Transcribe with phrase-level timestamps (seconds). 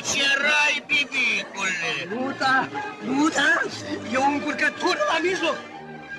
[0.00, 1.90] Aici erai, bibicule!
[2.08, 2.68] Nu da,
[3.06, 3.60] nu da,
[4.12, 5.56] e o încurcătură la mijloc.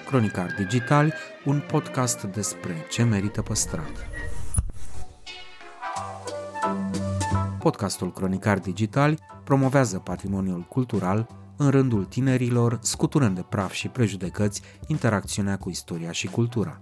[0.05, 1.13] Cronicar Digitali,
[1.45, 3.91] un podcast despre ce merită păstrat.
[7.59, 11.27] Podcastul Cronicar Digitali promovează patrimoniul cultural
[11.57, 16.81] în rândul tinerilor, scuturând de praf și prejudecăți interacțiunea cu istoria și cultura.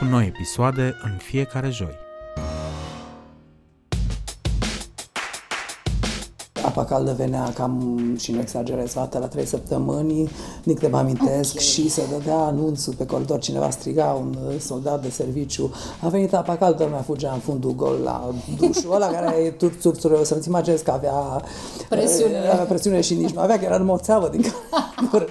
[0.00, 2.09] cu noi episoade în fiecare joi.
[6.70, 10.30] Apa caldă venea cam, și nu exagerez, o la trei săptămâni,
[10.64, 11.64] nici mă amintesc, okay.
[11.64, 16.56] și se dădea anunțul pe coridor, cineva striga, un soldat de serviciu, a venit apa
[16.56, 20.84] caldă, lumea fugea în fundul gol la dușul ăla care e turțurțuri, o să-ți imaginezi
[20.84, 21.42] că avea
[21.88, 22.38] presiune.
[22.38, 24.54] avea presiune și nici nu avea, că era numai o țeavă din care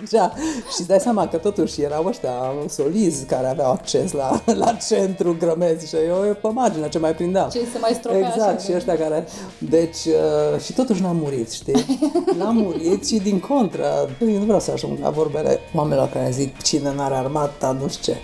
[0.76, 2.34] și dai seama că totuși erau ăștia
[2.70, 7.50] solizi care aveau acces la, la centru grămezi și eu pe margine ce mai prindeam.
[7.50, 9.28] Ce se mai stropea Exact, așa, și ăștia care...
[9.58, 11.86] Deci, uh, și totuși n-am murit, știi?
[12.38, 16.62] N-am murit și din contră, eu nu vreau să ajung la vorbele oamenilor care zic
[16.62, 18.20] cine n-are armata, nu știu ce.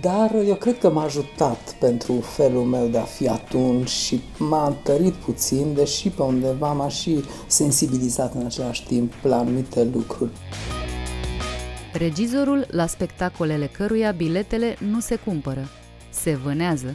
[0.00, 4.66] Dar eu cred că m-a ajutat pentru felul meu de a fi atunci și m-a
[4.66, 10.30] întărit puțin, deși pe undeva m-a și sensibilizat în același timp la anumite lucruri.
[11.92, 15.68] Regizorul la spectacolele căruia biletele nu se cumpără,
[16.10, 16.94] se vânează.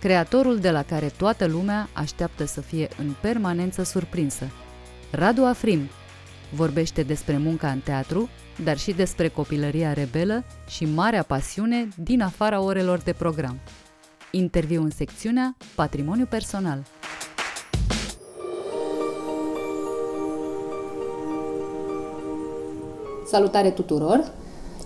[0.00, 4.44] Creatorul de la care toată lumea așteaptă să fie în permanență surprinsă.
[5.10, 5.88] Radu Afrim
[6.54, 8.28] vorbește despre munca în teatru,
[8.64, 13.58] dar și despre copilăria rebelă și marea pasiune din afara orelor de program.
[14.30, 16.82] Interviu în secțiunea Patrimoniu personal.
[23.26, 24.32] Salutare tuturor!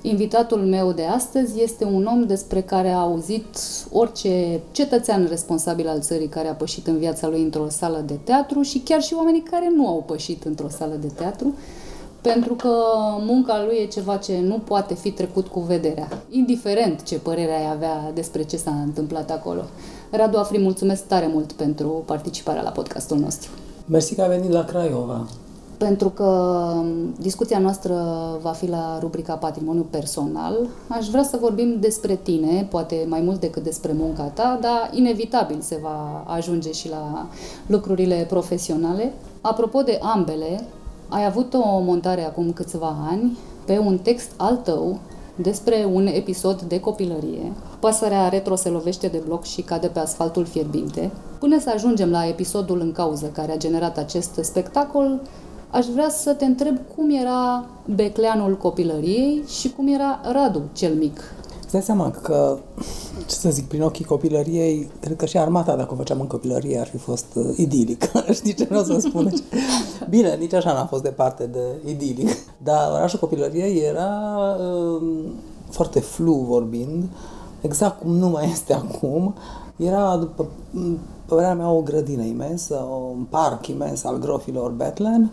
[0.02, 3.58] Invitatul meu de astăzi este un om despre care a auzit
[3.92, 8.62] orice cetățean responsabil al țării care a pășit în viața lui într-o sală de teatru
[8.62, 11.54] și chiar și oamenii care nu au pășit într-o sală de teatru,
[12.20, 12.72] pentru că
[13.26, 17.70] munca lui e ceva ce nu poate fi trecut cu vederea, indiferent ce părere ai
[17.70, 19.62] avea despre ce s-a întâmplat acolo.
[20.10, 23.50] Radu Afri, mulțumesc tare mult pentru participarea la podcastul nostru.
[23.86, 25.26] Mersi că ai venit la Craiova
[25.86, 26.24] pentru că
[26.76, 27.94] um, discuția noastră
[28.42, 30.68] va fi la rubrica Patrimoniu Personal.
[30.88, 35.60] Aș vrea să vorbim despre tine, poate mai mult decât despre munca ta, dar inevitabil
[35.60, 37.28] se va ajunge și la
[37.66, 39.12] lucrurile profesionale.
[39.40, 40.64] Apropo de ambele,
[41.08, 44.98] ai avut o montare acum câțiva ani pe un text al tău
[45.36, 47.52] despre un episod de copilărie.
[47.78, 51.10] Pasărea retro se lovește de bloc și cade pe asfaltul fierbinte.
[51.38, 55.20] Până să ajungem la episodul în cauză care a generat acest spectacol,
[55.70, 61.20] aș vrea să te întreb cum era Becleanul copilăriei și cum era Radu cel mic.
[61.62, 62.58] Îți dai seama că,
[63.26, 66.78] ce să zic, prin ochii copilăriei, cred că și armata, dacă o făceam în copilărie,
[66.78, 68.10] ar fi fost uh, idilic.
[68.32, 69.32] Știi ce vreau să spun?
[70.08, 72.28] Bine, nici așa n-a fost departe de idilic.
[72.62, 74.10] Dar orașul copilăriei era
[74.58, 75.02] uh,
[75.68, 77.04] foarte flu vorbind,
[77.60, 79.34] exact cum nu mai este acum.
[79.76, 80.46] Era, după
[81.30, 82.74] părerea mea, o grădină imensă,
[83.16, 85.32] un parc imens al grofilor Betlen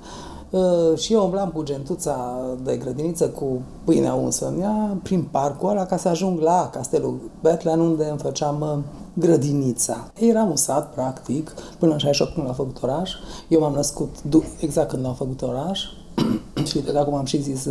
[0.49, 5.69] uh, și eu umblam cu gentuța de grădiniță cu pâinea unsă în ea prin parcul
[5.69, 10.11] ăla ca să ajung la castelul Betlen unde îmi făceam uh, grădinița.
[10.19, 13.11] Eram un sat, practic, până în 68 când l-a făcut oraș.
[13.47, 14.15] Eu m-am născut
[14.59, 15.81] exact când l-au făcut oraș
[16.69, 17.67] și de acum am și zis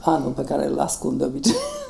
[0.00, 1.54] anul pe care îl ascund de obicei.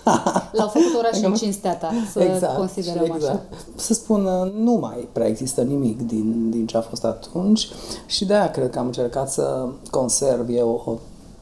[0.52, 3.22] L-au făcut oraș în cinstea ta, să exact, considerăm exact.
[3.22, 3.42] așa.
[3.74, 4.28] Să spun,
[4.62, 7.68] nu mai prea există nimic din, din ce a fost atunci
[8.06, 10.92] și de aia cred că am încercat să conserv eu o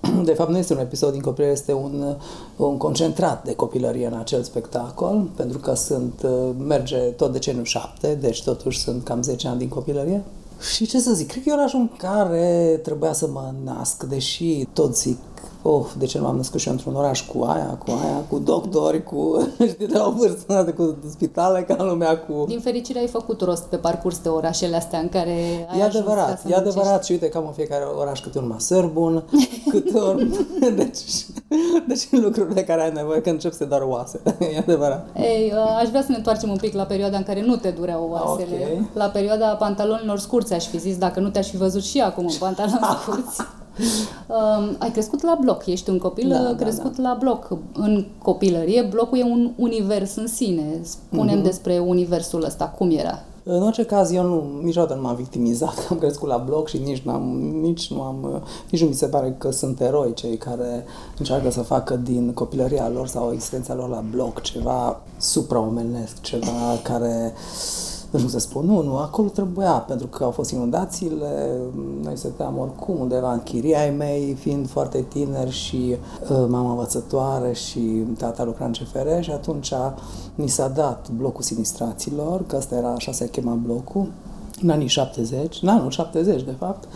[0.25, 2.17] de fapt, nu este un episod din copilărie, este un,
[2.57, 6.27] un concentrat de copilărie în acel spectacol, pentru că sunt,
[6.67, 10.25] merge tot deceniul șapte, deci totuși sunt cam 10 ani din copilărie.
[10.75, 14.67] Și ce să zic, cred că e orașul în care trebuia să mă nasc, deși
[14.73, 15.19] tot zic
[15.67, 18.39] oh, de ce nu m-am născut și eu într-un oraș cu aia, cu aia, cu
[18.39, 19.39] doctori, cu,
[19.73, 22.45] știi, de la o vârstă, cu spitale, ca lumea, cu...
[22.47, 26.43] Din fericire ai făcut rost pe parcurs de orașele astea în care ai E adevărat,
[26.49, 29.25] e adevărat și uite că am în fiecare oraș câte un masăr bun,
[29.73, 30.33] câte un...
[30.77, 31.27] deci,
[31.87, 34.21] Deci lucrurile care ai nevoie când încep să te doar oase.
[34.55, 35.09] E adevărat.
[35.17, 37.71] Ei, uh, aș vrea să ne întoarcem un pic la perioada în care nu te
[37.71, 38.79] dureau oasele.
[38.81, 38.87] Ok.
[38.95, 42.37] La perioada pantalonilor scurți, aș fi zis, dacă nu te-aș fi văzut și acum în
[42.39, 43.41] pantaloni scurți.
[43.79, 47.49] Um, ai crescut la bloc, ești un copil Da, da, da, crescut da, la bloc.
[47.75, 50.81] În copilărie, blocul e un univers în sine.
[50.83, 51.45] Spunem mm-hmm.
[51.45, 53.23] despre universul ăsta, cum era?
[53.49, 57.03] În orice caz, eu nu, niciodată nu m-am victimizat, am crescut la bloc și nici,
[57.03, 57.23] n-am,
[57.61, 60.85] nici nu am, nici nu mi se pare că sunt eroi cei care
[61.19, 67.33] încearcă să facă din copilăria lor sau existența lor la bloc ceva supraomenesc, ceva care
[68.17, 71.51] nu știu cum să spun, nu, nu, acolo trebuia, pentru că au fost inundațiile,
[72.03, 75.97] noi stăteam oricum undeva în chiria ai mei, fiind foarte tineri și
[76.31, 77.81] uh, mama învățătoare și
[78.19, 79.73] tata lucra în CFR și atunci
[80.35, 84.13] ni s-a dat blocul sinistraților, că ăsta era, așa se chema blocul,
[84.63, 86.89] în anii 70, în anul 70 de fapt,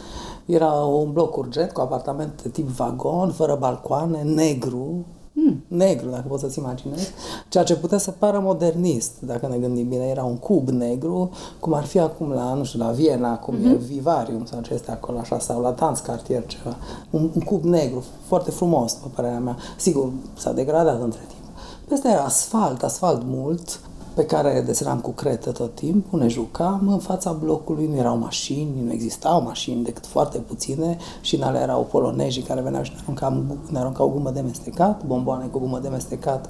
[0.47, 5.20] era un bloc urgent cu apartamente tip vagon, fără balcoane, negru, Mm.
[5.67, 7.11] Negru, dacă poți să-ți imaginezi,
[7.49, 11.31] ceea ce putea să pară modernist, dacă ne gândim bine, era un cub negru,
[11.61, 13.71] cum ar fi acum la, nu știu, la Viena, cum mm-hmm.
[13.71, 16.77] e Vivarium sau ce este acolo așa, sau la Tanz Cartier ceva,
[17.11, 19.57] un, un cub negru, foarte frumos, după părerea mea.
[19.77, 21.41] Sigur, s-a degradat între timp.
[21.89, 23.81] Peste era asfalt, asfalt mult,
[24.21, 28.83] pe care desenam cu cretă tot timpul, ne jucam, în fața blocului nu erau mașini,
[28.85, 32.99] nu existau mașini decât foarte puține și în alea erau polonezii care veneau și ne
[33.03, 36.49] aruncau, ne aruncau gumă de mestecat, bomboane cu gumă de mestecat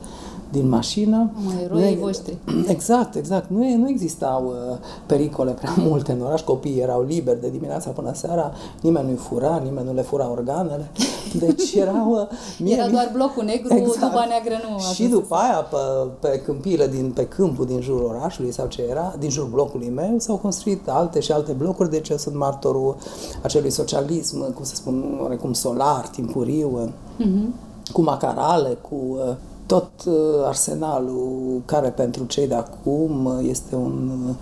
[0.51, 1.31] din mașină.
[1.45, 2.37] Mă, eroii voștri.
[2.75, 3.51] Exact, exact.
[3.51, 4.77] Nu, nu existau uh,
[5.07, 9.61] pericole prea multe în oraș, copiii erau liberi de dimineața până seara, nimeni nu-i fura,
[9.65, 10.91] nimeni nu le fura organele.
[11.47, 12.11] Deci erau...
[12.11, 13.99] Uh, mie, Era doar blocul negru, exact.
[13.99, 14.79] duba neagră nu.
[14.95, 15.77] Și după aia, pe,
[16.21, 20.15] pe câmpile din, pe câmpul din jurul orașului sau ce era, din jurul blocului meu,
[20.19, 22.97] s-au construit alte și alte blocuri, deci eu sunt martorul
[23.43, 27.93] acelui socialism, cum să spun, oarecum solar, timpuriu, uh-huh.
[27.93, 29.35] cu macarale, cu uh,
[29.71, 30.15] tot uh,
[30.45, 34.35] arsenalul care pentru cei de acum uh, este un...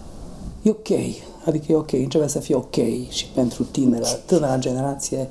[0.63, 0.89] e ok,
[1.45, 2.75] adică e ok, începe să fie ok
[3.09, 5.29] și pentru tinera, tânăra generație,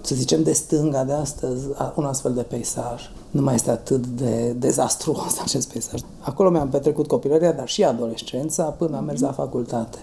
[0.00, 3.02] să zicem de stânga de astăzi, un astfel de peisaj.
[3.30, 6.00] Nu mai este atât de dezastruos acest peisaj.
[6.20, 9.98] Acolo mi-am petrecut copilăria, dar și adolescența, până am mers la facultate.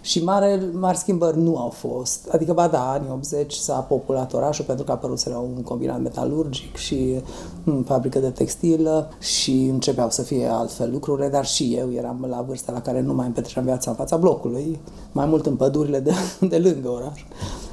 [0.00, 2.28] Și mare, mari schimbări nu au fost.
[2.32, 5.26] Adică, ba da, anii 80 s-a populat orașul pentru că a apărut
[5.56, 7.20] un combinat metalurgic și
[7.64, 12.44] în fabrică de textilă și începeau să fie altfel lucrurile, dar și eu eram la
[12.46, 14.80] vârsta la care nu mai îmi petreceam viața în fața blocului,
[15.12, 16.12] mai mult în pădurile de,
[16.52, 17.24] de lângă oraș,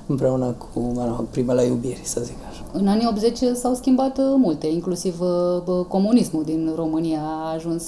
[0.07, 2.58] împreună cu mă rog, primele iubiri, să zic așa.
[2.71, 7.83] În anii 80 s-au schimbat uh, multe, inclusiv uh, comunismul din România a ajuns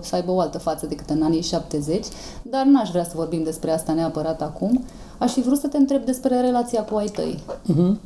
[0.00, 2.06] să aibă o altă față decât în anii 70,
[2.42, 4.84] dar n-aș vrea să vorbim despre asta neapărat acum.
[5.18, 7.42] Aș fi vrut să te întreb despre relația cu ai tăi.
[7.44, 7.96] Uh-huh.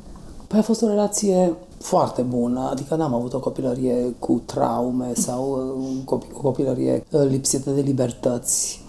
[0.47, 5.75] Păi a fost o relație foarte bună, adică n-am avut o copilărie cu traume sau
[6.07, 8.81] uh, o copilărie lipsită de libertăți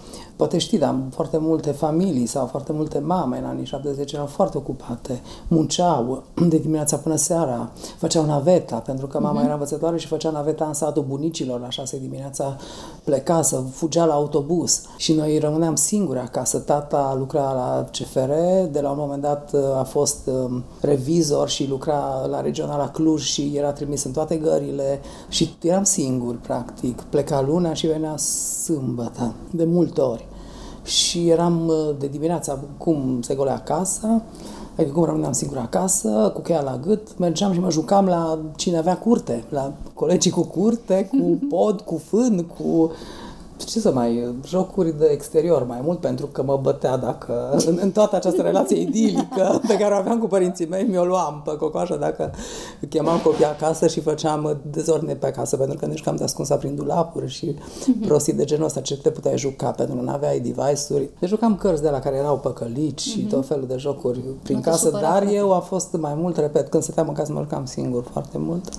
[0.43, 4.57] Poate știi, dar foarte multe familii sau foarte multe mame în anii 70 erau foarte
[4.57, 9.43] ocupate, munceau de dimineața până seara, făceau naveta, pentru că mama uh-huh.
[9.43, 12.55] era învățătoare și făcea naveta în satul bunicilor, la șase dimineața
[13.03, 16.57] pleca să fugea la autobuz și noi rămâneam singuri acasă.
[16.57, 18.31] Tata lucra la CFR,
[18.71, 23.51] de la un moment dat a fost um, revizor și lucra la regionala Cluj și
[23.55, 24.99] era trimis în toate gările
[25.29, 27.01] și eram singuri, practic.
[27.01, 30.31] Pleca luna și venea sâmbătă, de multe ori
[30.83, 34.21] și eram uh, de dimineața cum se golea casa,
[34.75, 38.77] adică cum rămâneam singur acasă, cu cheia la gât, mergeam și mă jucam la cine
[38.77, 42.91] avea curte, la colegii cu curte, cu pod, cu fân, cu
[43.65, 47.91] ce să mai, jocuri de exterior mai mult, pentru că mă bătea dacă, în, în
[47.91, 51.97] toată această relație idilică pe care o aveam cu părinții mei, mi-o luam pe cocoașă
[51.99, 52.31] dacă
[52.89, 56.75] chemam copii acasă și făceam dezordine pe acasă, pentru că nici cam de ascunsă prin
[56.75, 57.55] dulapuri și
[58.07, 61.09] prostii de genul ăsta, ce te puteai juca, pentru că nu aveai device-uri.
[61.19, 63.29] Deci jucam cărți de la care erau păcălici și mm-hmm.
[63.29, 66.83] tot felul de jocuri prin nu casă, dar eu a fost mai mult, repet, când
[66.83, 68.69] stăteam în casă mă jucam singur foarte mult.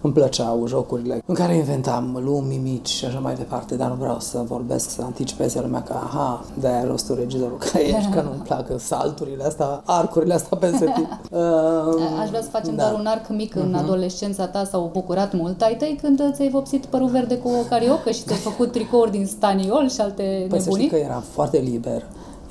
[0.00, 4.20] Îmi plăceau jocurile în care inventam lumi mici și așa mai departe, dar nu vreau
[4.20, 8.42] să să vorbesc, să anticipeze lumea că, aha, de-aia rostul regizorul că ești, că nu-mi
[8.48, 11.18] placă salturile astea, arcurile astea peste timp.
[11.30, 12.82] Uh, Aș vrea să facem da.
[12.82, 13.82] doar un arc mic în uh-huh.
[13.82, 18.10] adolescența ta, s-au bucurat mult ai tăi când ți-ai vopsit părul verde cu o cariocă
[18.10, 20.88] și ți-ai făcut tricouri din staniol și alte păi nebunii?
[20.88, 22.02] să că era foarte liber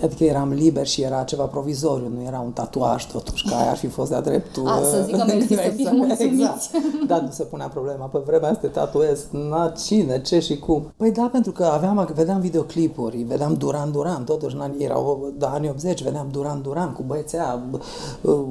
[0.03, 3.87] Adică eram liber și era ceva provizoriu, nu era un tatuaj totuși, care ar fi
[3.87, 4.67] fost de-a dreptul.
[4.67, 6.23] A, să zic că mersi să fiți mulțumiți.
[6.23, 6.69] Exact.
[7.07, 8.05] Da, nu se punea problema.
[8.05, 10.93] Pe vremea asta te tatuez, na, cine, ce și cum.
[10.97, 15.45] Păi da, pentru că aveam, vedeam videoclipuri, vedeam Duran Duran, totuși în anii, erau de
[15.45, 17.61] anii 80, vedeam Duran Duran cu băieții aia,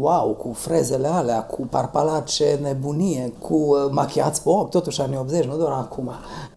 [0.01, 5.45] wow, cu frezele alea, cu parpalace nebunie, cu uh, machiați pe ochi, totuși anii 80,
[5.45, 6.11] nu doar acum.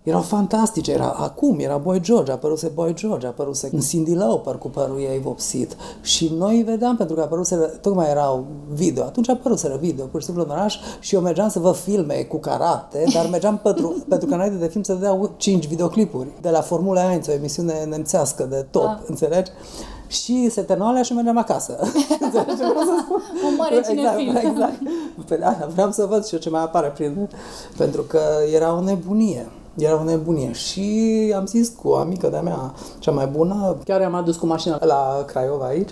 [0.03, 4.99] Erau fantastice, era acum, era Boy George, apăruse Boy George, apăruse Cindy Lauper cu părul
[5.01, 5.75] ei vopsit.
[6.01, 10.43] Și noi vedeam, pentru că apăruse, tocmai erau video, atunci apăruseră video, pur și simplu
[10.43, 14.33] în oraș, și eu mergeam să văd filme cu karate, dar mergeam pentru, pentru că
[14.33, 18.65] înainte de film să vedeau 5 videoclipuri de la Formula 1, o emisiune nemțească de
[18.71, 18.97] top, Ah.
[19.07, 19.51] înțelegi?
[20.07, 21.77] Și se terminau alea și mergeam acasă.
[22.25, 23.21] Înțelegi ce vreau să spun?
[23.49, 24.49] Un mare exact, cinefil.
[24.51, 24.79] exact.
[25.27, 27.29] Pe da, vreau să văd și eu ce mai apare prin...
[27.77, 28.19] Pentru că
[28.53, 29.47] era o nebunie.
[29.77, 30.91] Era o nebunie și
[31.35, 34.85] am zis cu o amică de-a mea, cea mai bună, chiar am adus cu mașina
[34.85, 35.89] la Craiova aici,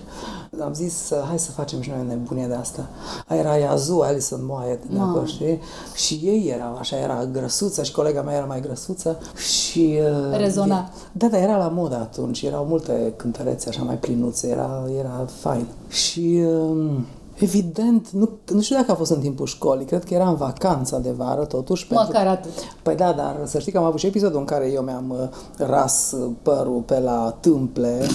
[0.59, 2.89] am zis, hai să facem și noi o nebunie de asta.
[3.27, 5.09] Aia era Iazu, Alison Moaie, de Mamă.
[5.09, 5.59] acolo, știi?
[5.95, 9.99] Și ei erau așa, era grăsuță și colega mea era mai grăsuță și...
[10.31, 10.89] uh, Rezona.
[11.11, 15.65] Da, da, era la modă atunci, erau multe cântărețe așa mai plinuțe, era, era fain.
[15.87, 17.05] Și um,
[17.41, 20.99] evident, nu, nu știu dacă a fost în timpul școlii, cred că era în vacanța
[20.99, 21.87] de vară totuși.
[21.93, 22.51] Măcar atât.
[22.83, 25.67] Păi da, dar să știi că am avut și episodul în care eu mi-am uh,
[25.67, 28.05] ras uh, părul pe la tâmple,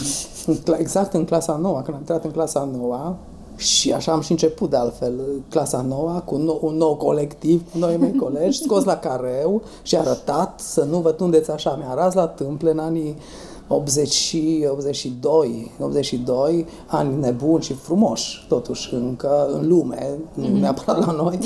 [0.47, 3.15] în cla- exact în clasa nouă, când am intrat în clasa nouă,
[3.57, 6.95] și așa am și început de altfel uh, clasa nouă cu un nou, un nou
[6.95, 11.75] colectiv, cu noi mei colegi, scos la careu și arătat să nu vă tundeți așa.
[11.79, 13.17] Mi-a ras la tâmple în anii
[13.69, 21.13] 80 și 82, 82, ani nebuni și frumoși, totuși, încă în lume, nu neapărat la
[21.13, 21.39] noi.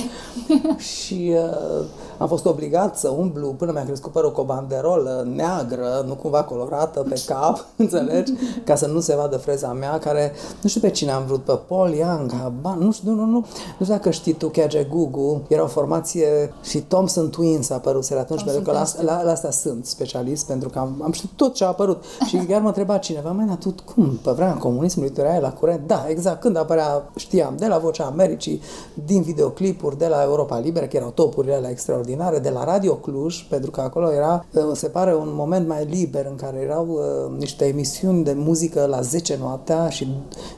[0.94, 1.84] și uh,
[2.20, 6.44] am fost obligat să umblu până mi-a crescut părul cu o banderolă neagră, nu cumva
[6.44, 8.32] colorată pe cap, înțelegi?
[8.64, 11.58] Ca să nu se vadă freza mea, care, nu știu pe cine am vrut, pe
[11.68, 13.32] Paul Young, habar, nu știu, nu, nu, nu,
[13.78, 18.10] nu știu dacă știi tu, Kage Gugu, era o formație și Thompson Twins a apărut
[18.10, 21.54] atunci, pentru că la, la, la asta sunt specialist, pentru că am, am știut tot
[21.54, 22.04] ce a apărut.
[22.26, 25.86] Și chiar mă întreba cineva, mai tu cum, pe vremea comunismului, tu erai la curent?
[25.86, 28.60] Da, exact, când apărea, știam, de la Vocea Americii,
[29.04, 32.10] din videoclipuri, de la Europa Liberă, că erau topurile alea extraordinare,
[32.43, 36.26] de la Radio Cluj, pentru că acolo era, uh, se pare, un moment mai liber
[36.31, 40.09] în care erau uh, niște emisiuni de muzică la 10 noaptea și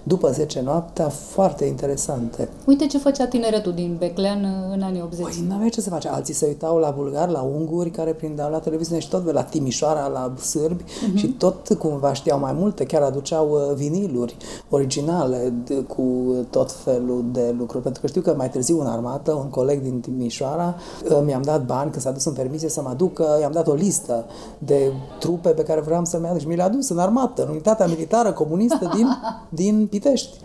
[0.03, 2.49] după 10 noaptea foarte interesante.
[2.67, 5.25] Uite ce făcea tineretul din Beclean uh, în anii 80.
[5.25, 6.09] Păi nu avea ce să face.
[6.09, 10.07] Alții se uitau la bulgari, la unguri care prindeau la televiziune și tot la Timișoara,
[10.07, 11.15] la sârbi uh-huh.
[11.15, 14.37] și tot cumva știau mai multe, chiar aduceau uh, viniluri
[14.69, 17.83] originale de, cu tot felul de lucruri.
[17.83, 20.75] Pentru că știu că mai târziu în armată, un coleg din Timișoara
[21.11, 23.75] uh, mi-am dat bani, că s-a dus în permisie să mă aducă, i-am dat o
[23.75, 24.25] listă
[24.59, 27.87] de trupe pe care vreau să-mi aduc și mi le-a dus în armată, în unitatea
[27.87, 29.09] militară comunistă din,
[29.63, 30.37] din Pitești.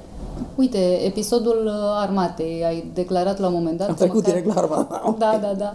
[0.56, 3.88] Uite, episodul uh, armatei, ai declarat la un moment dat...
[3.88, 5.16] Am că trecut măcar- direct la armată.
[5.20, 5.74] Da, da, da.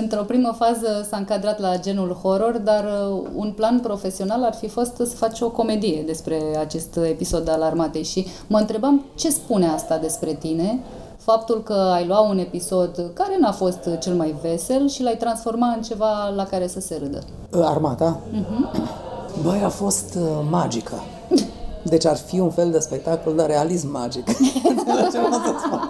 [0.00, 4.68] Într-o primă fază s-a încadrat la genul horror, dar uh, un plan profesional ar fi
[4.68, 9.66] fost să faci o comedie despre acest episod al armatei și mă întrebam ce spune
[9.66, 10.80] asta despre tine,
[11.24, 15.76] faptul că ai luat un episod care n-a fost cel mai vesel și l-ai transformat
[15.76, 17.18] în ceva la care să se râdă.
[17.66, 18.20] Armata?
[19.42, 20.94] Băi, a fost uh, magică.
[21.92, 24.28] Deci ar fi un fel de spectacol de realism magic.
[24.68, 25.80] Înțelegi ce vreau să spun?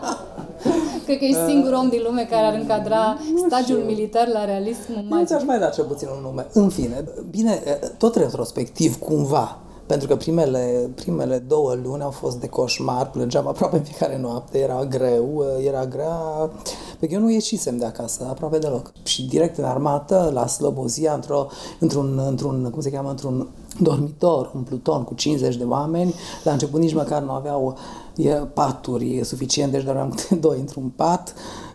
[1.05, 5.03] Cred că ești singurul om din lume care ar încadra stagiul militar la realism Nu
[5.09, 5.26] magic.
[5.26, 6.47] ți-aș mai da cel puțin un nume.
[6.53, 7.62] În fine, bine,
[7.99, 13.76] tot retrospectiv, cumva, pentru că primele, primele două luni au fost de coșmar, plângeam aproape
[13.76, 16.50] în fiecare noapte, era greu, era grea,
[16.99, 18.93] pentru că eu nu ieșisem de acasă, aproape deloc.
[19.03, 21.47] Și direct în armată, la Slobozia, într-o,
[21.79, 23.49] într-un, într-un, cum se cheamă, într-un
[23.81, 26.14] dormitor, un pluton cu 50 de oameni,
[26.45, 27.76] la început nici măcar nu aveau
[28.17, 31.74] e, paturi suficient, deci doar aveam câte doi într-un pat, Uh,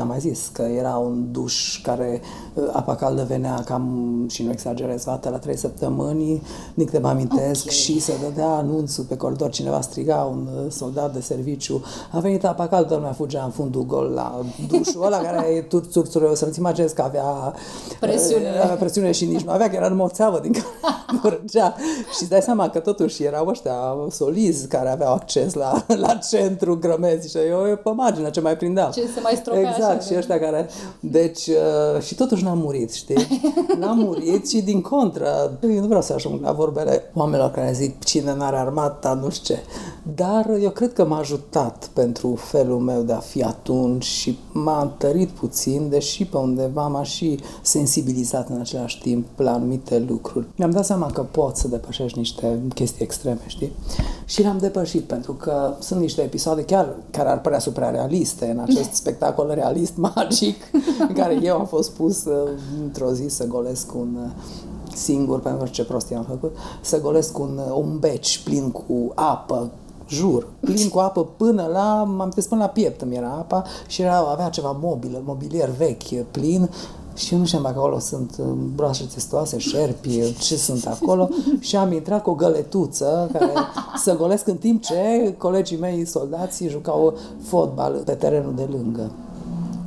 [0.00, 2.20] am mai zis că era un duș care
[2.54, 6.42] uh, apa caldă venea cam, și nu exagerez, o dată la trei săptămâni,
[6.74, 7.76] din câte mă amintesc, okay.
[7.76, 11.82] și se dădea anunțul pe coridor, cineva striga, un uh, soldat de serviciu,
[12.12, 15.60] a venit apa caldă, toată lumea fugea în fundul gol la dușul ăla care e
[15.60, 17.54] turțurțură, să nu-ți imaginezi că avea
[18.00, 18.48] Presiune.
[18.56, 20.66] uh, avea presiune și nici nu avea, că era numai o țeavă din care
[21.22, 21.74] curgea.
[22.14, 26.78] Și îți dai seama că totuși erau ăștia solizi care aveau acces la, la centru
[26.78, 28.90] grămezi și eu pe margine ce mai prindeam.
[28.90, 30.18] Ce se mai mai stropea Exact, așa, și da.
[30.18, 30.68] ăștia care...
[31.00, 33.26] Deci, uh, și totuși n-am murit, știi?
[33.80, 38.04] N-am murit și din contră, eu nu vreau să ajung la vorbele oamenilor care zic
[38.04, 39.60] cine n-are armata, nu știu ce.
[40.14, 44.82] Dar eu cred că m-a ajutat pentru felul meu de a fi atunci și m-a
[44.82, 50.46] întărit puțin, deși pe undeva m-a și sensibilizat în același timp la anumite lucruri.
[50.56, 53.72] Mi-am dat seama că pot să depășești niște chestii extreme, știi?
[54.24, 58.94] Și le-am depășit, pentru că sunt niște episoade chiar care ar părea suprarealiste în acest
[59.10, 60.56] spectacol realist magic
[61.08, 62.48] în care eu am fost pus uh,
[62.82, 64.30] într-o zi să golesc un uh,
[64.94, 69.12] singur, pentru că ce prostie am făcut, să golesc un, uh, un beci plin cu
[69.14, 69.70] apă
[70.08, 74.16] jur, plin cu apă până la, m-am până la piept îmi era apa și era,
[74.16, 76.70] avea ceva mobilă, mobilier vechi, plin
[77.14, 81.28] și eu nu știam dacă acolo sunt uh, broașe testoase, șerpi, ce sunt acolo
[81.60, 83.52] și am intrat cu o găletuță care
[83.96, 89.10] să golesc în timp ce colegii mei soldații jucau fotbal pe terenul de lângă.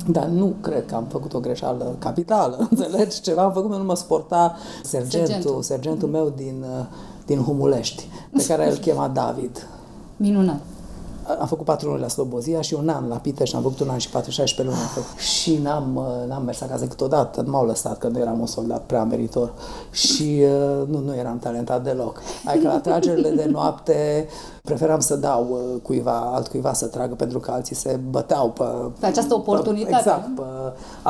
[0.06, 3.20] Dar nu cred că am făcut o greșeală capitală, înțelegi?
[3.20, 5.62] Ceva am făcut, nu mă sporta sergentul, Sergentul.
[5.62, 6.84] sergentul meu din, uh,
[7.26, 9.68] din Humulești, pe care îl chema David.
[10.16, 10.60] Minunat.
[11.40, 13.98] Am făcut patru luni la Slobozia și un an la Pitești, am făcut un an
[13.98, 14.88] și patru, 16 luni.
[14.88, 15.20] am făcut.
[15.20, 18.82] Și n-am, uh, n-am mers acasă câteodată, nu m-au lăsat, că nu eram un soldat
[18.82, 19.52] prea meritor.
[19.90, 22.22] Și uh, nu, nu eram talentat deloc.
[22.44, 24.28] Adică la tragerile de noapte
[24.68, 28.64] preferam să dau uh, cuiva, altcuiva să tragă, pentru că alții se băteau pe...
[29.00, 30.42] Pe această oportunitate, Pe, exact, pe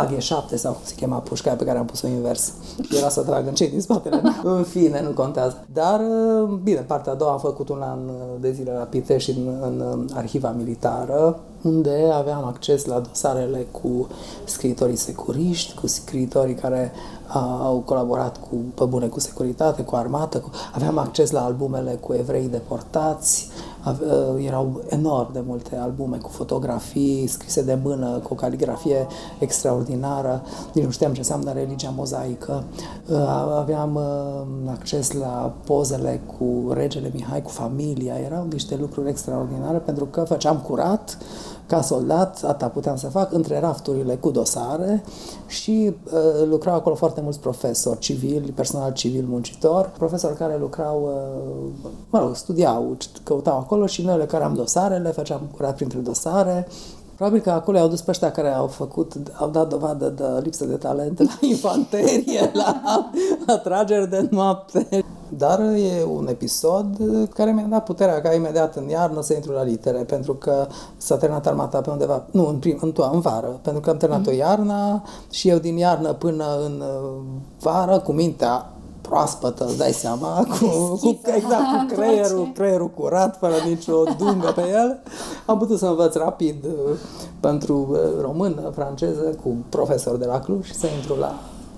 [0.04, 2.52] AG7 sau cum se chema pușca aia pe care am pus-o invers.
[2.98, 4.32] Era să tragă în cei din spatele meu.
[4.56, 5.64] În fine, nu contează.
[5.72, 7.98] Dar, uh, bine, partea a doua am făcut un an
[8.40, 14.06] de zile la Pitești în, în arhiva militară, unde aveam acces la dosarele cu
[14.44, 20.38] scriitorii securiști, cu scriitorii care uh, au colaborat cu, pe bune cu securitate, cu armată,
[20.38, 23.48] cu, aveam acces la albumele cu evrei deportați,
[23.80, 29.06] ave, uh, erau enorm de multe albume cu fotografii scrise de mână, cu o caligrafie
[29.38, 32.64] extraordinară, nici nu știam ce înseamnă religia mozaică,
[33.08, 33.16] uh,
[33.58, 40.04] aveam uh, acces la pozele cu regele Mihai, cu familia, erau niște lucruri extraordinare pentru
[40.04, 41.18] că făceam curat,
[41.66, 45.04] ca soldat, atâta puteam să fac, între rafturile cu dosare
[45.46, 51.90] și uh, lucrau acolo foarte mulți profesori civili, personal civil muncitor, profesori care lucrau, uh,
[52.10, 56.66] mă rog, studiau, căutau acolo și noi le căram dosarele, făceam curat printre dosare,
[57.14, 60.64] Probabil că acolo au dus pe ăștia care au făcut, au dat dovadă de lipsă
[60.64, 63.10] de talent la infanterie, la,
[63.46, 65.04] la trageri de noapte.
[65.36, 66.86] Dar e un episod
[67.34, 71.16] care mi-a dat puterea ca imediat în iarnă să intru la litere, pentru că s-a
[71.16, 74.30] terminat armata pe undeva, nu, în, prim, în, toa, în vară, pentru că am terminat-o
[74.30, 77.20] iarna și eu din iarnă până în uh,
[77.60, 78.68] vară, cu mintea
[79.00, 80.66] proaspătă, îți dai seama, cu,
[81.00, 84.98] cu, exact, cu creierul, creierul curat, fără nicio dungă pe el.
[85.46, 86.96] Am putut să învăț rapid uh,
[87.40, 91.34] pentru uh, română, franceză, cu profesor de la Cluj și să intru la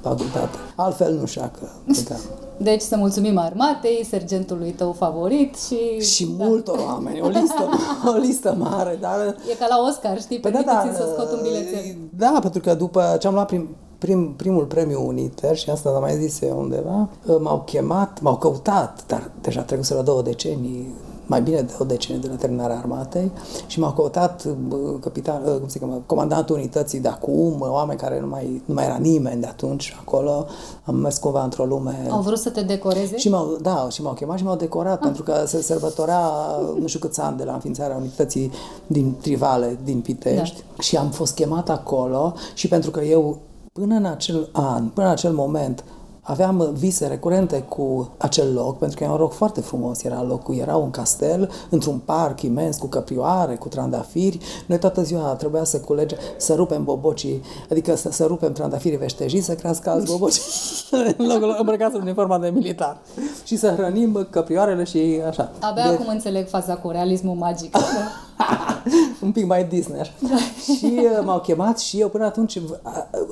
[0.08, 0.56] facultate.
[0.74, 2.20] Altfel nu știu că puteam.
[2.56, 6.00] Deci să mulțumim armatei, sergentului tău favorit și...
[6.00, 7.68] Și multor oameni, o listă,
[8.14, 9.36] o listă mare, dar...
[9.50, 10.38] E ca la Oscar, știi?
[10.38, 11.96] Păi Permiteți-mi să scot un bilețel.
[12.16, 16.00] Da, pentru că după ce am luat prim, prim, primul premiu uniter, și asta am
[16.00, 17.08] mai zis eu undeva,
[17.40, 20.94] m-au chemat, m-au căutat, dar deja trecuseră două decenii,
[21.26, 23.30] mai bine de o decenie de la terminarea armatei
[23.66, 28.20] și m-au căutat bă, capitan, ă, cum se cheamă, comandantul unității de acum, oameni care
[28.20, 30.46] nu mai, nu mai era nimeni de atunci acolo.
[30.84, 32.06] Am mers cumva într-o lume...
[32.10, 33.16] Au vrut să te decoreze?
[33.16, 35.02] Și m-au, da, și m-au chemat și m-au decorat, ah.
[35.02, 36.30] pentru că se sărbătorea
[36.80, 38.50] nu știu câți ani de la înființarea unității
[38.86, 40.56] din Trivale, din Pitești.
[40.76, 40.82] Da.
[40.82, 43.38] Și am fost chemat acolo și pentru că eu,
[43.72, 45.84] până în acel an, până în acel moment,
[46.26, 50.56] aveam vise recurente cu acel loc, pentru că era un loc foarte frumos, era locul,
[50.56, 54.38] era un castel, într-un parc imens, cu căprioare, cu trandafiri.
[54.66, 59.40] Noi toată ziua trebuia să culege, să rupem bobocii, adică să, să rupem trandafirii veștejii,
[59.40, 60.40] să crească alți boboci
[61.16, 62.96] în locul îmbrăcați în uniforma de militar.
[63.44, 65.50] Și să hrănim căprioarele și așa.
[65.60, 65.88] Abia de...
[65.88, 67.76] acum înțeleg faza cu realismul magic.
[69.22, 70.12] un pic mai Disney.
[70.20, 70.36] Da.
[70.62, 72.62] și uh, m-au chemat și eu până atunci uh,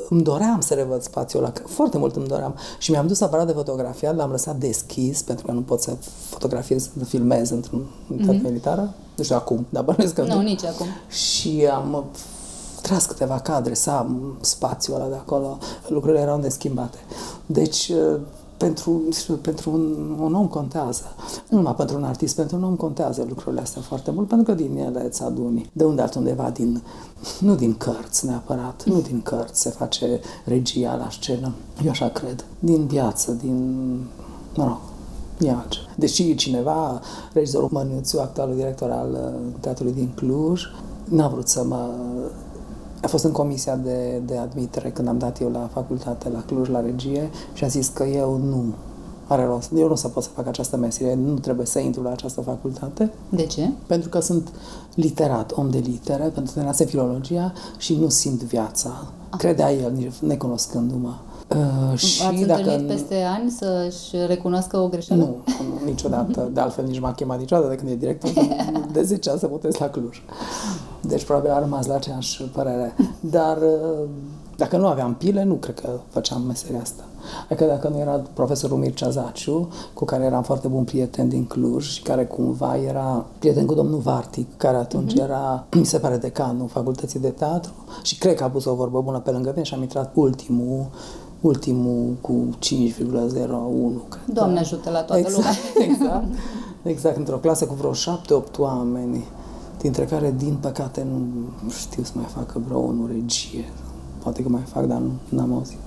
[0.08, 2.54] îmi doream să revăd spațiul ăla, foarte mult îmi doream.
[2.78, 5.96] Și mi-am dus aparat de fotografiat, l-am lăsat deschis, pentru că nu pot să
[6.28, 8.42] fotografiez, să filmez într-un unitate mm-hmm.
[8.42, 8.94] militară.
[9.16, 10.34] Nu știu acum, dar bănuiesc că nu.
[10.34, 10.86] Nu, nici acum.
[11.08, 12.04] Și am
[12.82, 16.98] tras câteva cadre, să am spațiul ăla de acolo, lucrurile erau neschimbate.
[17.46, 17.92] Deci,
[18.64, 19.02] pentru,
[19.40, 21.02] pentru un, un om contează.
[21.48, 24.62] Nu numai pentru un artist, pentru un om contează lucrurile astea foarte mult, pentru că
[24.62, 25.70] din ele îți aduni.
[25.72, 26.82] De unde altundeva, din,
[27.40, 31.52] nu din cărți neapărat, nu din cărți se face regia la scenă.
[31.84, 32.44] Eu așa cred.
[32.58, 33.84] Din viață, din,
[34.54, 34.78] mă rog,
[35.38, 35.86] e altceva.
[35.96, 37.00] Deși cineva,
[37.32, 40.62] regizorul Mănuțiu, actualul director al Teatrului din Cluj,
[41.04, 41.90] n-a vrut să mă
[43.04, 46.68] a fost în comisia de, de admitere când am dat eu la facultate, la Cluj,
[46.68, 48.64] la regie și a zis că eu nu
[49.26, 49.70] are rost.
[49.76, 52.40] Eu nu o să pot să fac această meserie, nu trebuie să intru la această
[52.40, 53.12] facultate.
[53.28, 53.70] De ce?
[53.86, 54.52] Pentru că sunt
[54.94, 59.06] literat, om de litere, pentru că terminase filologia și nu simt viața.
[59.30, 59.38] Ah.
[59.38, 61.14] Credea el, necunoscându-mă.
[61.48, 65.22] Uh, și Ați dacă întâlnit peste ani să-și recunoască o greșeală?
[65.22, 66.50] Nu, nu, niciodată.
[66.52, 68.30] De altfel, nici m-a chemat niciodată de când e director.
[68.92, 70.22] De 10 ani să votez la Cluj.
[71.06, 72.94] Deci, probabil a rămas la aceeași părere.
[73.36, 74.08] Dar uh,
[74.56, 77.02] dacă nu aveam pile, nu cred că făceam meseria asta.
[77.48, 81.88] Adică dacă nu era profesorul Mircea Zaciu, cu care eram foarte bun prieten din Cluj
[81.88, 85.22] și care cumva era prieten cu domnul Vartic, care atunci mm-hmm.
[85.22, 89.00] era, mi se pare, decanul facultății de teatru și cred că a pus o vorbă
[89.00, 90.86] bună pe lângă mine și am intrat ultimul
[91.40, 94.18] ultimul cu 5,01.
[94.26, 95.52] Doamne ajută la toată exact, lumea.
[95.88, 96.24] exact,
[96.82, 97.94] exact, într-o clasă cu vreo 7-8
[98.58, 99.26] oameni,
[99.84, 101.06] dintre care, din păcate,
[101.64, 103.64] nu știu să mai facă vreo unul regie.
[104.22, 105.78] Poate că mai fac, dar nu am auzit.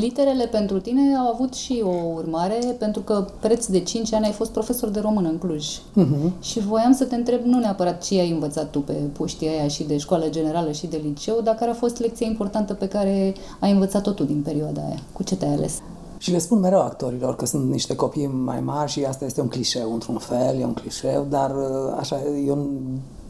[0.00, 4.32] Literele pentru tine au avut și o urmare, pentru că preț de 5 ani ai
[4.32, 5.66] fost profesor de română în Cluj.
[5.78, 6.40] Uh-huh.
[6.40, 9.84] Și voiam să te întreb nu neapărat ce ai învățat tu pe puștia aia și
[9.84, 13.70] de școală generală și de liceu, dar care a fost lecția importantă pe care ai
[13.70, 14.98] învățat-o tu din perioada aia.
[15.12, 15.72] Cu ce te-ai ales?
[16.18, 19.48] Și le spun mereu actorilor că sunt niște copii mai mari și asta este un
[19.48, 22.68] clișeu, într-un fel, e un clișeu, dar uh, așa, eu,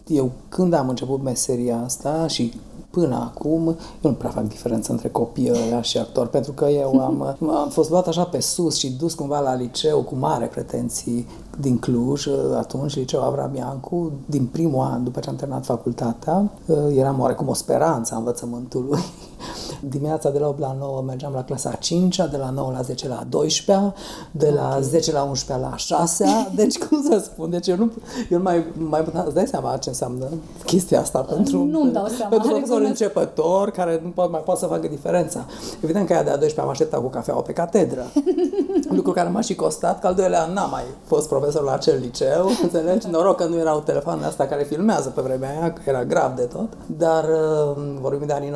[0.07, 2.53] eu când am început meseria asta și
[2.91, 7.01] până acum, eu nu prea fac diferență între copii ăia și actori, pentru că eu
[7.01, 11.27] am, am fost luat așa pe sus și dus cumva la liceu cu mare pretenții
[11.61, 16.51] din Cluj, atunci liceu Avram Iancu, din primul an după ce am terminat facultatea,
[16.95, 19.01] eram oarecum o speranță a învățământului
[19.81, 22.83] Dimineața de la 8 la 9 mergeam la clasa a 5 de la 9 la
[22.83, 23.95] 10 la 12
[24.31, 24.83] de la okay.
[24.83, 27.93] 10 la 11 la 6 Deci, cum să spun, deci eu nu,
[28.31, 30.27] eu nu mai, mai puteam, îți dai seama ce înseamnă
[30.65, 34.67] chestia asta pentru, nu dau seama, pentru profesor începător care nu poate, mai poate să
[34.67, 35.47] facă diferența.
[35.81, 38.05] Evident că aia de a 12 am așteptat cu cafeaua pe catedră.
[38.97, 41.99] Lucru care m-a și costat, că al doilea an n-am mai fost profesor la acel
[42.01, 43.09] liceu, înțelegi?
[43.11, 46.43] Noroc că nu erau telefoanele astea care filmează pe vremea aia, că era grav de
[46.43, 48.51] tot, dar uh, vorbim de anii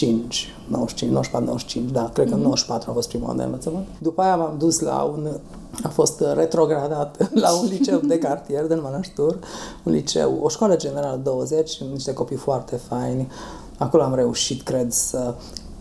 [0.00, 2.42] 95 95, 94, 95, da, cred că mm-hmm.
[2.42, 3.86] 94 a fost prima an de învățământ.
[3.98, 5.28] După aia m-am dus la un,
[5.82, 9.38] a fost retrogradat la un liceu de cartier din Mănăștur,
[9.82, 13.28] un liceu, o școală generală 20, niște copii foarte faini.
[13.78, 15.34] Acolo am reușit, cred, să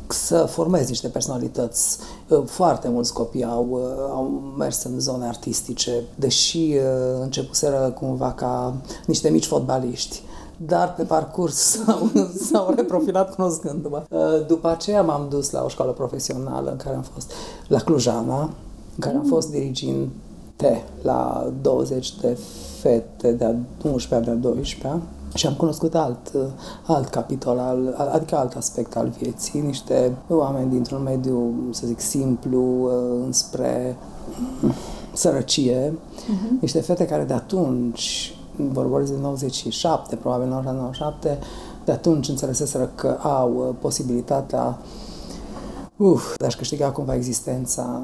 [0.07, 1.97] să formez niște personalități.
[2.45, 8.75] Foarte mulți copii au, au mers în zone artistice, deși uh, începuseră cumva ca
[9.05, 10.21] niște mici fotbaliști
[10.57, 12.09] dar pe parcurs s-au,
[12.51, 14.03] s-au reprofilat cunoscându-mă.
[14.09, 17.31] Uh, după aceea m-am dus la o școală profesională în care am fost
[17.67, 19.29] la Clujana, în care am mm.
[19.29, 22.37] fost diriginte la 20 de
[22.79, 25.01] fete de-a 11 de-a 12
[25.33, 26.31] și am cunoscut alt,
[26.85, 32.61] alt capitol, al, adică alt aspect al vieții, niște oameni dintr-un mediu, să zic, simplu,
[32.61, 32.91] uh,
[33.25, 33.97] înspre
[35.13, 36.59] sărăcie, uh-huh.
[36.61, 41.39] niște fete care de atunci vorbesc de 97, probabil 97,
[41.85, 44.77] de atunci înțeleseseră că au uh, posibilitatea
[45.97, 48.01] uf, de a-și câștiga cumva existența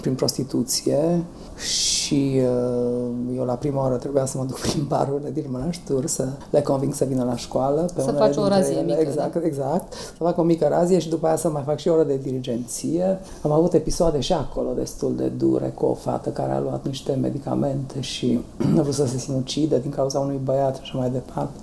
[0.00, 1.24] prin prostituție
[1.56, 6.28] și uh, eu la prima oră trebuia să mă duc prin barurile din Mănăștur să
[6.50, 7.88] le conving să vină la școală.
[7.94, 8.84] Pe să faci o razie ele.
[8.84, 9.00] mică.
[9.00, 9.40] Exact, da?
[9.44, 9.92] exact.
[9.92, 12.16] Să fac o mică razie și după aia să mai fac și o oră de
[12.16, 13.18] dirigenție.
[13.42, 17.18] Am avut episoade și acolo destul de dure cu o fată care a luat niște
[17.20, 18.40] medicamente și
[18.78, 21.58] a vrut să se sinucide din cauza unui băiat și așa mai departe.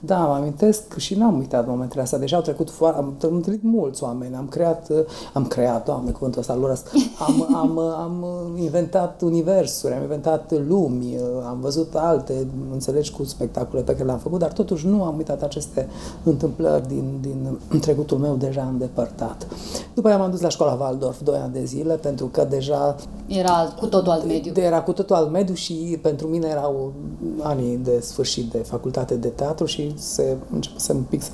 [0.00, 2.18] Da, mă amintesc și n-am uitat momentele astea.
[2.18, 2.98] Deja au trecut foarte...
[2.98, 4.36] Am întâlnit mulți oameni.
[4.36, 4.90] Am creat...
[5.32, 6.90] Am creat, doamne, cuvântul ăsta, lurăsc.
[7.18, 13.92] Am, am, am inventat universuri, am inventat lumi, am văzut alte, înțelegi, cu spectacole pe
[13.92, 15.88] care le-am făcut, dar totuși nu am uitat aceste
[16.22, 19.46] întâmplări din, din trecutul meu deja îndepărtat.
[19.94, 22.96] După aia m-am dus la școala Waldorf, doi ani de zile, pentru că deja...
[23.26, 24.52] Era cu totul alt mediu.
[24.54, 26.92] Era cu totul alt mediu și pentru mine erau
[27.42, 31.30] anii de sfârșit de facultate de teatru și se începuse un pic să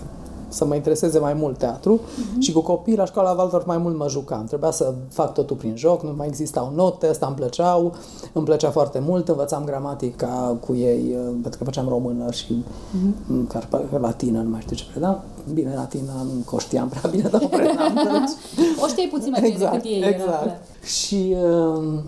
[0.48, 2.38] să mă intereseze mai mult teatru uh-huh.
[2.38, 4.44] și cu copii la școala Waldorf mai mult mă jucam.
[4.44, 7.94] Trebuia să fac totul prin joc, nu mai existau note, ăsta îmi plăceau,
[8.32, 14.00] îmi plăcea foarte mult, învățam gramatica cu ei, uh, pentru că făceam română și uh-huh.
[14.00, 15.22] latină, nu mai știu ce predam.
[15.52, 16.12] Bine, latină
[16.50, 17.94] nu știam prea bine, dar o predam.
[18.82, 20.02] o știai puțin mai bine exact, decât ei.
[20.02, 20.44] Exact.
[20.44, 21.36] Era și
[21.76, 22.00] uh,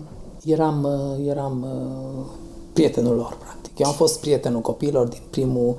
[0.43, 2.25] eram, uh, eram uh,
[2.73, 3.79] prietenul lor, practic.
[3.79, 5.75] Eu am fost prietenul copiilor din primul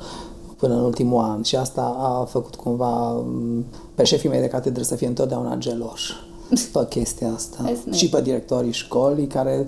[0.63, 4.83] până în ultimul an și asta a făcut cumva mm, pe șefii mei de catedră
[4.83, 6.13] să fie întotdeauna geloși
[6.73, 7.73] pe chestia asta.
[7.91, 9.67] și pe directorii școlii care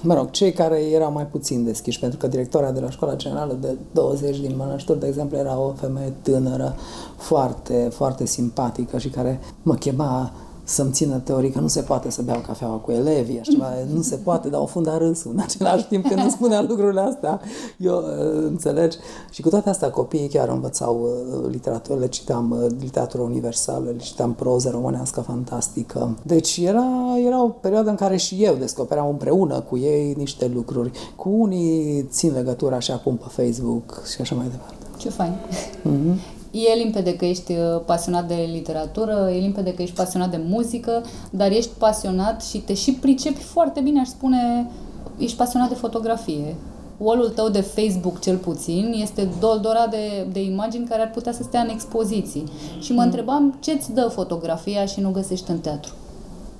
[0.00, 3.56] mă rog, cei care erau mai puțin deschiși, pentru că directoarea de la școala generală
[3.60, 6.74] de 20 din Mănășturi, de exemplu, era o femeie tânără,
[7.16, 10.32] foarte, foarte simpatică și care mă chema
[10.64, 14.02] să-mi țină teorii că nu se poate să beau cafeaua cu elevii, așa ceva, nu
[14.02, 15.30] se poate, dar o funda râsul.
[15.34, 17.40] În același timp când îmi spunea lucrurile astea,
[17.76, 18.96] eu uh, înțelegi.
[19.30, 24.02] Și cu toate astea copiii chiar învățau uh, literatură, le citeam uh, literatură universală, le
[24.02, 26.18] citeam proză românească fantastică.
[26.22, 26.86] Deci era,
[27.26, 30.90] era o perioadă în care și eu descopeream împreună cu ei niște lucruri.
[31.16, 34.74] Cu unii țin legătura și acum pe Facebook și așa mai departe.
[34.96, 35.32] Ce fain!
[35.82, 36.33] Mm-hmm.
[36.54, 41.02] E limpede că ești uh, pasionat de literatură, e limpede că ești pasionat de muzică,
[41.30, 44.70] dar ești pasionat și te și pricepi foarte bine, aș spune,
[45.18, 46.54] ești pasionat de fotografie.
[46.98, 51.42] Wall-ul tău de Facebook, cel puțin, este doldorat de, de imagini care ar putea să
[51.42, 52.44] stea în expoziții.
[52.80, 53.04] Și mă mm.
[53.04, 55.92] întrebam ce îți dă fotografia și nu găsești în teatru?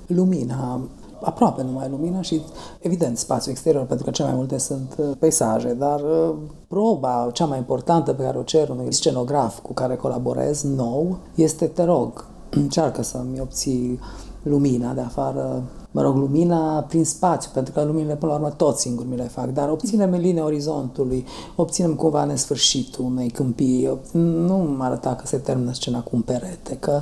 [0.07, 0.81] Lumina,
[1.25, 2.41] aproape numai lumină și,
[2.79, 6.35] evident, spațiu exterior, pentru că cele mai multe sunt uh, peisaje, dar uh,
[6.67, 11.65] proba cea mai importantă pe care o cer unui scenograf cu care colaborez nou este,
[11.65, 13.99] te rog, încearcă să-mi obții
[14.43, 15.63] lumina de afară
[15.95, 19.23] mă rog, lumina prin spațiu, pentru că luminile, până la urmă, tot singur mi le
[19.23, 25.27] fac, dar obținem în linia orizontului, obținem cumva nesfârșitul unei câmpii, nu mă arăta că
[25.27, 27.01] se termină scena cu un perete, că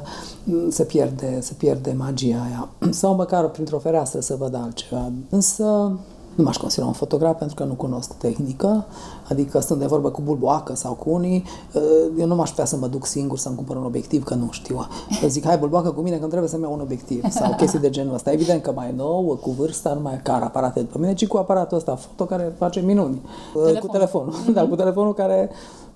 [0.69, 5.11] se pierde, se pierde magia aia, sau măcar printr-o fereastră să văd altceva.
[5.29, 5.91] Însă,
[6.35, 8.85] nu m-aș considera un fotograf pentru că nu cunosc tehnică,
[9.29, 11.43] adică stând de vorbă cu bulboacă sau cu unii,
[11.73, 11.81] uh,
[12.19, 14.87] eu nu m-aș putea să mă duc singur să-mi cumpăr un obiectiv, că nu știu.
[15.21, 17.89] Eu zic, hai bulboacă cu mine că trebuie să-mi iau un obiectiv sau chestii de
[17.89, 18.31] genul ăsta.
[18.31, 21.77] Evident că mai nou, cu vârsta, nu mai car aparate după mine, ci cu aparatul
[21.77, 23.21] ăsta foto care face minuni.
[23.53, 23.87] Uh, Telefon.
[23.87, 24.53] Cu telefonul, mm-hmm.
[24.57, 25.49] dar cu telefonul care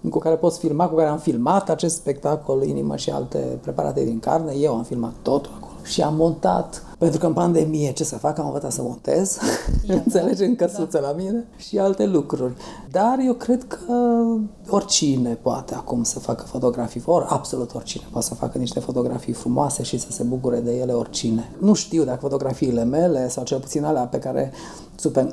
[0.09, 4.19] cu care poți filma, cu care am filmat acest spectacol, inimă și alte preparate din
[4.19, 4.53] carne.
[4.53, 8.37] Eu am filmat totul acolo și am montat pentru că în pandemie ce să fac?
[8.37, 9.37] Am învățat să montez,
[9.87, 10.99] înțelegi, în căsuță da.
[10.99, 12.53] la mine și alte lucruri.
[12.91, 14.23] Dar eu cred că
[14.69, 19.83] oricine poate acum să facă fotografii, ori absolut oricine poate să facă niște fotografii frumoase
[19.83, 21.51] și să se bucure de ele oricine.
[21.59, 24.51] Nu știu dacă fotografiile mele sau cel puțin alea pe care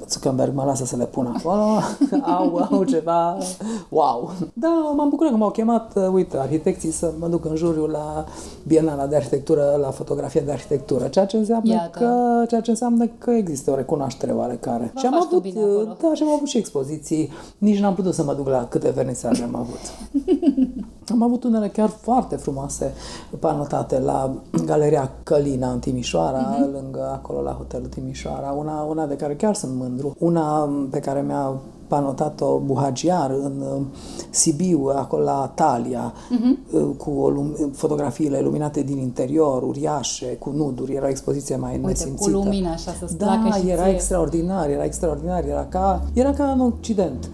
[0.09, 1.63] Zuckerberg mă lasă să le pun acolo,
[2.39, 3.39] au, au ceva
[3.89, 4.31] wow.
[4.53, 8.25] Da, m-am bucurat că m-au chemat, uh, uite, arhitecții să mă duc în juriu la
[8.67, 11.99] Bienala de Arhitectură, la fotografie de arhitectură, ceea ce înseamnă, Iată.
[11.99, 14.93] că, ceea ce înseamnă că există o recunoaștere oarecare.
[14.97, 15.55] și am avut,
[16.03, 19.43] da, și am avut și expoziții, nici n-am putut să mă duc la câte vernisaje
[19.43, 19.81] am avut.
[21.15, 22.95] am avut unele chiar foarte frumoase
[23.39, 26.73] panotate la Galeria Călina în Timișoara, uh-huh.
[26.73, 30.15] lângă acolo la hotelul Timișoara, una, una de care chiar sunt mândru.
[30.19, 31.53] Una pe care mi-a
[31.87, 33.83] panotat-o Buhagiar în uh,
[34.31, 36.97] Sibiu, acolo la Talia, uh-huh.
[36.97, 41.87] cu o lum- fotografiile iluminate din interior, uriașe, cu nuduri, era o expoziție mai Uite,
[41.87, 42.31] nesimțită.
[42.31, 43.93] cu lumina așa să Da, și era ție.
[43.93, 47.29] extraordinar, era extraordinar, era ca, era ca în Occident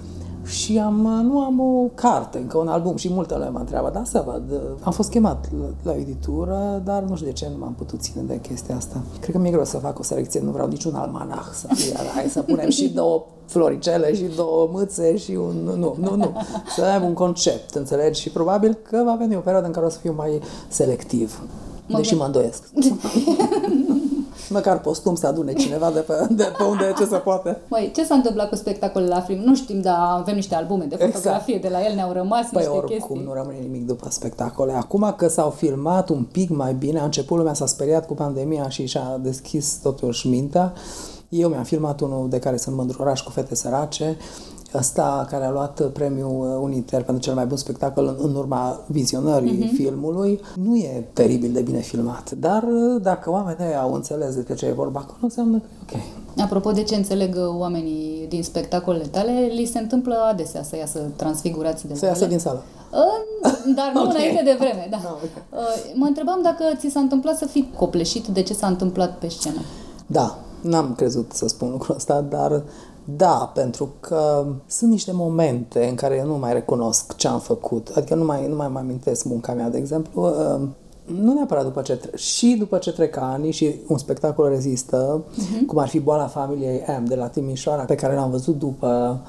[0.50, 4.24] și am, nu am o carte, încă un album și multele mă întreabă, da, să
[4.26, 4.60] văd.
[4.82, 8.22] Am fost chemat la, la editură, dar nu știu de ce nu m-am putut ține
[8.22, 9.00] de chestia asta.
[9.20, 12.28] Cred că mi-e greu să fac o selecție, nu vreau niciun almanah să fie, hai
[12.28, 15.56] să punem și două floricele și două mâțe și un...
[15.78, 16.32] Nu, nu, nu.
[16.76, 18.20] Să avem un concept, înțelegi?
[18.20, 21.42] Și probabil că va veni o perioadă în care o să fiu mai selectiv.
[21.86, 22.62] Mă deși mă îndoiesc.
[24.50, 27.60] Măcar postum să adune cineva de pe, de pe unde ce se poate.
[27.68, 29.40] Măi, ce s-a întâmplat cu spectacolul la film?
[29.40, 31.12] Nu știm, dar avem niște albume de exact.
[31.12, 31.74] fotografie, exact.
[31.74, 33.22] de la el ne-au rămas păi niște oricum chestii.
[33.26, 34.72] nu rămâne nimic după spectacole.
[34.72, 38.68] Acum că s-au filmat un pic mai bine, a început lumea s-a speriat cu pandemia
[38.68, 40.72] și și-a deschis totuși mintea.
[41.28, 44.16] Eu mi-am filmat unul de care sunt mândru, Oraș cu fete sărace,
[44.74, 49.68] ăsta care a luat premiul Uniter pentru cel mai bun spectacol în, în urma vizionării
[49.68, 49.74] uh-huh.
[49.74, 52.30] filmului, nu e teribil de bine filmat.
[52.30, 52.64] Dar
[53.02, 56.00] dacă oamenii au înțeles de ce e vorba acolo, înseamnă că e
[56.36, 56.44] ok.
[56.44, 61.86] Apropo de ce înțeleg oamenii din spectacolele tale, li se întâmplă adesea să iasă transfigurați
[61.86, 62.62] de Să iasă din sală.
[63.74, 64.14] Dar nu okay.
[64.14, 64.98] înainte de vreme, da.
[65.02, 65.92] No, okay.
[65.94, 69.60] Mă întrebam dacă ți s-a întâmplat să fii copleșit de ce s-a întâmplat pe scenă.
[70.06, 72.62] Da, n-am crezut să spun lucrul ăsta, dar
[73.16, 77.92] da, pentru că sunt niște momente în care eu nu mai recunosc ce am făcut.
[77.94, 80.22] Adică nu mai, nu mai mă amintesc munca mea, de exemplu.
[80.22, 80.68] Uh,
[81.04, 85.66] nu neapărat după ce tre- și după ce trec ani și un spectacol rezistă, uh-huh.
[85.66, 89.20] cum ar fi Boala familiei M de la Timișoara, pe care l-am văzut după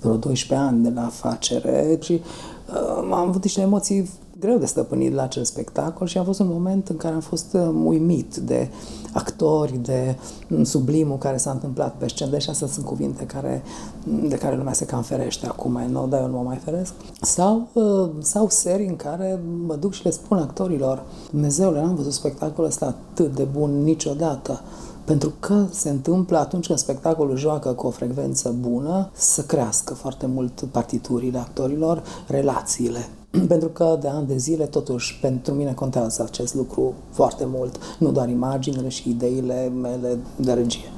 [0.00, 5.12] vreo 12 ani de la afacere și uh, am avut niște emoții greu de stăpânit
[5.12, 8.68] la acel spectacol și a fost un moment în care am fost uh, uimit de
[9.12, 10.16] actori, de
[10.48, 12.30] mm, sublimul care s-a întâmplat pe scenă.
[12.30, 13.62] Deși astea sunt cuvinte care,
[14.04, 16.56] mm, de care lumea se cam ferește acum mai nou, dar eu nu mă mai
[16.56, 16.92] feresc.
[17.20, 22.12] Sau, uh, sau serii în care mă duc și le spun actorilor Dumnezeule, n-am văzut
[22.12, 24.60] spectacolul ăsta atât de bun niciodată
[25.06, 30.26] Pentru că se întâmplă atunci când spectacolul joacă cu o frecvență bună să crească foarte
[30.26, 33.08] mult partiturile actorilor, relațiile.
[33.48, 38.10] Pentru că de ani de zile, totuși, pentru mine contează acest lucru foarte mult, nu
[38.10, 40.92] doar imaginile și ideile mele de regie.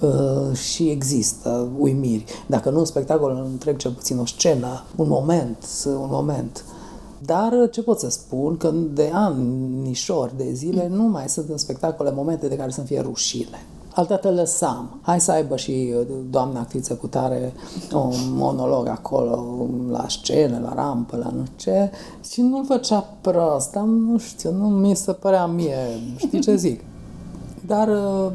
[0.00, 2.24] Uh, și există uimiri.
[2.46, 6.64] Dacă nu un spectacol întreg, cel puțin o scenă, un moment, un moment
[7.24, 8.56] dar ce pot să spun?
[8.56, 13.00] Că de anișori de zile nu mai sunt în spectacole momente de care să fie
[13.00, 13.66] rușine.
[13.94, 14.98] Altădată lăsam.
[15.02, 17.52] Hai să aibă și uh, doamna actriță cu tare
[17.92, 21.90] un monolog acolo, la scenă, la rampă, la nu ce,
[22.30, 25.76] și nu-l făcea prost, dar nu știu, nu mi se părea mie,
[26.16, 26.80] știi ce zic?
[27.66, 28.32] Dar uh,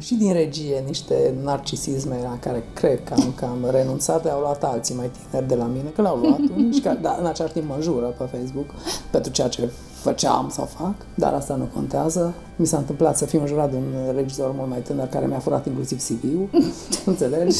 [0.00, 4.94] și din regie niște narcisisme la care cred că am cam renunțat, au luat alții
[4.94, 7.68] mai tineri de la mine, că l-au luat unii și care, da, în același timp
[7.68, 8.66] mă jură pe Facebook
[9.10, 12.34] pentru ceea ce făceam sau fac, dar asta nu contează.
[12.56, 15.66] Mi s-a întâmplat să fiu jurat de un regizor mult mai tânăr care mi-a furat
[15.66, 16.48] inclusiv CV-ul,
[17.10, 17.58] înțelegi?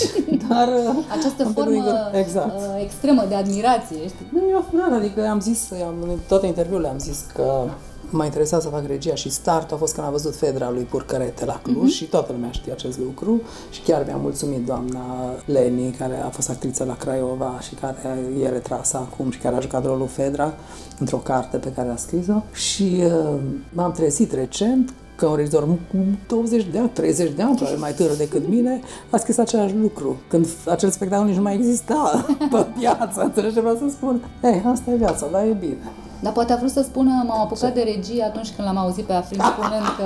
[0.48, 0.68] Dar
[1.18, 2.54] Această formă exact.
[2.56, 4.26] Uh, extremă de admirație, știi?
[4.32, 7.64] Nu mi-a furat, adică am zis, am, în toate interviurile am zis că
[8.10, 11.44] m-a interesat să fac regia și startul a fost când am văzut Fedra lui Purcărete
[11.44, 11.96] la Cluj uh-huh.
[11.96, 16.50] și toată lumea știe acest lucru și chiar mi-a mulțumit doamna Leni, care a fost
[16.50, 20.54] actriță la Craiova și care e retrasă acum și care a jucat rolul Fedra
[20.98, 23.40] într-o carte pe care a scris-o și uh,
[23.72, 25.96] m-am trezit recent că un regizor cu
[26.28, 30.16] 20 de ani, 30 de ani, probabil mai tânăr decât mine, a scris același lucru.
[30.28, 34.24] Când acel spectacol nici nu mai exista pe piață, înțelegi ce vreau să spun?
[34.42, 35.92] Ei, asta e viața, dar e bine.
[36.22, 39.12] Dar poate a vrut să spună, m-am apucat de regie atunci când l-am auzit pe
[39.12, 40.04] Afrin spunând că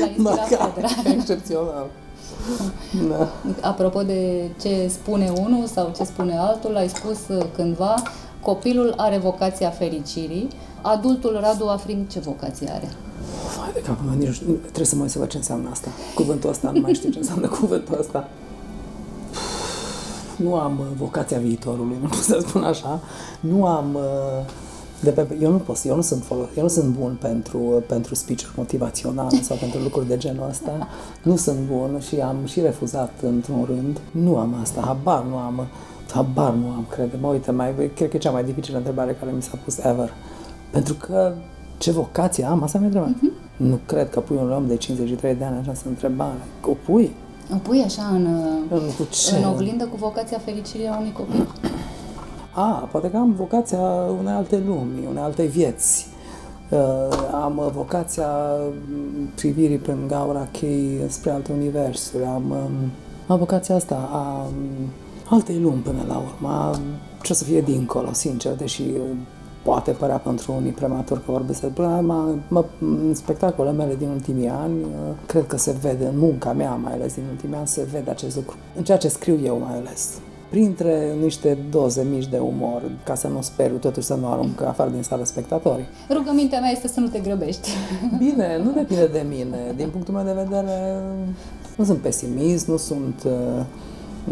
[0.00, 1.10] l-a inspirat Fedra.
[1.10, 1.86] Excepțional.
[3.08, 3.28] Da.
[3.68, 7.18] Apropo de ce spune unul sau ce spune altul, ai spus
[7.54, 8.02] cândva,
[8.40, 10.48] copilul are vocația fericirii,
[10.82, 12.88] adultul Radu Afrin ce vocație are?
[13.58, 15.88] Vai de capul meu, nici trebuie să mă uit să văd ce înseamnă asta.
[16.14, 18.28] Cuvântul ăsta, nu mai știu ce înseamnă cuvântul ăsta.
[20.36, 23.00] Nu am vocația viitorului, nu pot să spun așa.
[23.40, 24.44] Nu am uh,
[25.02, 28.14] de pe, eu nu pot, eu nu sunt folos, eu nu sunt bun pentru, pentru
[28.14, 30.88] speech motivaționale sau pentru lucruri de genul ăsta.
[31.22, 34.00] Nu sunt bun și am și refuzat într-un rând.
[34.10, 35.66] Nu am asta, habar nu am,
[36.12, 37.08] habar nu am, cred.
[37.20, 40.12] Mă uite, mai, cred că e cea mai dificilă întrebare care mi s-a pus ever.
[40.70, 41.34] Pentru că
[41.78, 43.10] ce vocație am, asta mi-a întrebat.
[43.10, 43.56] Uh-huh.
[43.56, 46.38] Nu cred că pui un om de 53 de ani această întrebare.
[46.66, 47.14] O pui?
[47.54, 48.26] O pui așa în,
[48.70, 48.80] în,
[49.38, 51.48] în oglindă cu vocația fericirii a unui copil?
[52.54, 53.80] A, poate că am vocația
[54.18, 56.06] unei alte lumi, unei alte vieți.
[56.70, 56.78] Uh,
[57.42, 58.28] am vocația
[59.34, 62.24] privirii prin gaura chei spre alte universuri.
[62.24, 62.90] Am, um,
[63.26, 64.90] am vocația asta a um,
[65.30, 66.70] altei lumi până la urmă.
[67.22, 68.82] Ce o să fie dincolo, sincer, deși
[69.62, 74.48] poate părea pentru unii prematur că vorbesc de mă, mă, în spectacolele mele din ultimii
[74.48, 74.88] ani, uh,
[75.26, 78.36] cred că se vede, în munca mea mai ales din ultimii ani, se vede acest
[78.36, 78.56] lucru.
[78.76, 80.18] În ceea ce scriu eu mai ales
[80.50, 84.90] printre niște doze mici de umor, ca să nu speriu, totuși să nu arunc afară
[84.90, 85.88] din sală spectatorii.
[86.10, 87.68] Rugămintea mea este să nu te grăbești.
[88.18, 89.58] Bine, nu depinde de mine.
[89.76, 91.02] Din punctul meu de vedere,
[91.76, 93.64] nu sunt pesimist, nu sunt uh,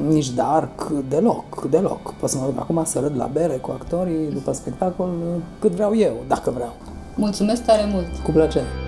[0.09, 2.15] nici dark, deloc, deloc.
[2.15, 5.11] Pot să mă duc acum să râd la bere cu actorii după spectacol
[5.59, 6.73] cât vreau eu, dacă vreau.
[7.15, 8.07] Mulțumesc tare mult!
[8.25, 8.88] Cu plăcere!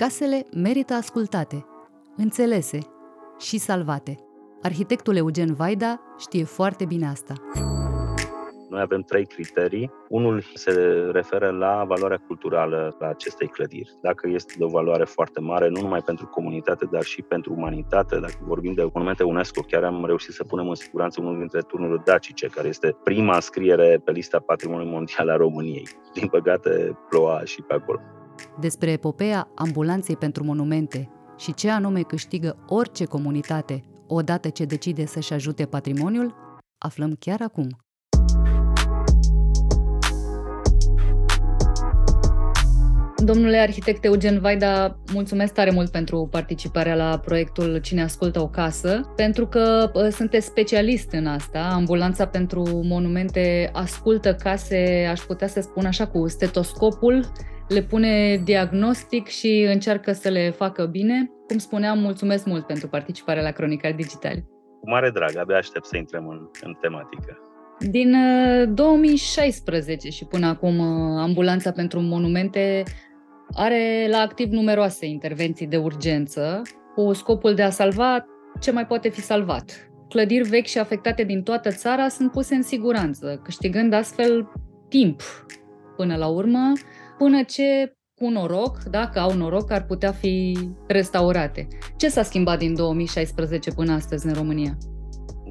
[0.00, 1.64] Casele merită ascultate
[2.16, 2.78] înțelese
[3.38, 4.18] și salvate.
[4.62, 7.34] Arhitectul Eugen Vaida știe foarte bine asta.
[8.70, 9.90] Noi avem trei criterii.
[10.08, 10.72] Unul se
[11.12, 13.98] referă la valoarea culturală a acestei clădiri.
[14.02, 18.18] Dacă este de o valoare foarte mare, nu numai pentru comunitate, dar și pentru umanitate.
[18.18, 22.02] Dacă vorbim de monumente UNESCO, chiar am reușit să punem în siguranță unul dintre turnurile
[22.04, 25.88] dacice, care este prima înscriere pe lista Patrimoniului Mondial a României.
[26.14, 28.00] Din păcate, ploua și pe acolo.
[28.60, 35.32] Despre epopeea ambulanței pentru monumente și ce anume câștigă orice comunitate odată ce decide să-și
[35.32, 36.34] ajute patrimoniul,
[36.78, 37.68] aflăm chiar acum.
[43.24, 49.12] Domnule arhitect Eugen Vaida, mulțumesc tare mult pentru participarea la proiectul Cine ascultă o casă,
[49.16, 51.70] pentru că sunteți specialist în asta.
[51.72, 57.24] Ambulanța pentru monumente ascultă case, aș putea să spun așa, cu stetoscopul,
[57.70, 61.30] le pune diagnostic și încearcă să le facă bine.
[61.46, 64.44] Cum spuneam, mulțumesc mult pentru participarea la Cronicar Digitali.
[64.80, 67.38] Cu mare drag, abia aștept să intrăm în, în tematică.
[67.78, 68.14] Din
[68.74, 72.82] 2016 uh, și până acum, uh, Ambulanța pentru Monumente
[73.52, 76.62] are la activ numeroase intervenții de urgență
[76.94, 78.24] cu scopul de a salva
[78.60, 79.90] ce mai poate fi salvat.
[80.08, 84.52] Clădiri vechi și afectate din toată țara sunt puse în siguranță, câștigând astfel
[84.88, 85.22] timp
[85.96, 86.72] până la urmă,
[87.22, 91.68] până ce cu noroc, dacă au noroc, ar putea fi restaurate.
[91.96, 94.76] Ce s-a schimbat din 2016 până astăzi în România?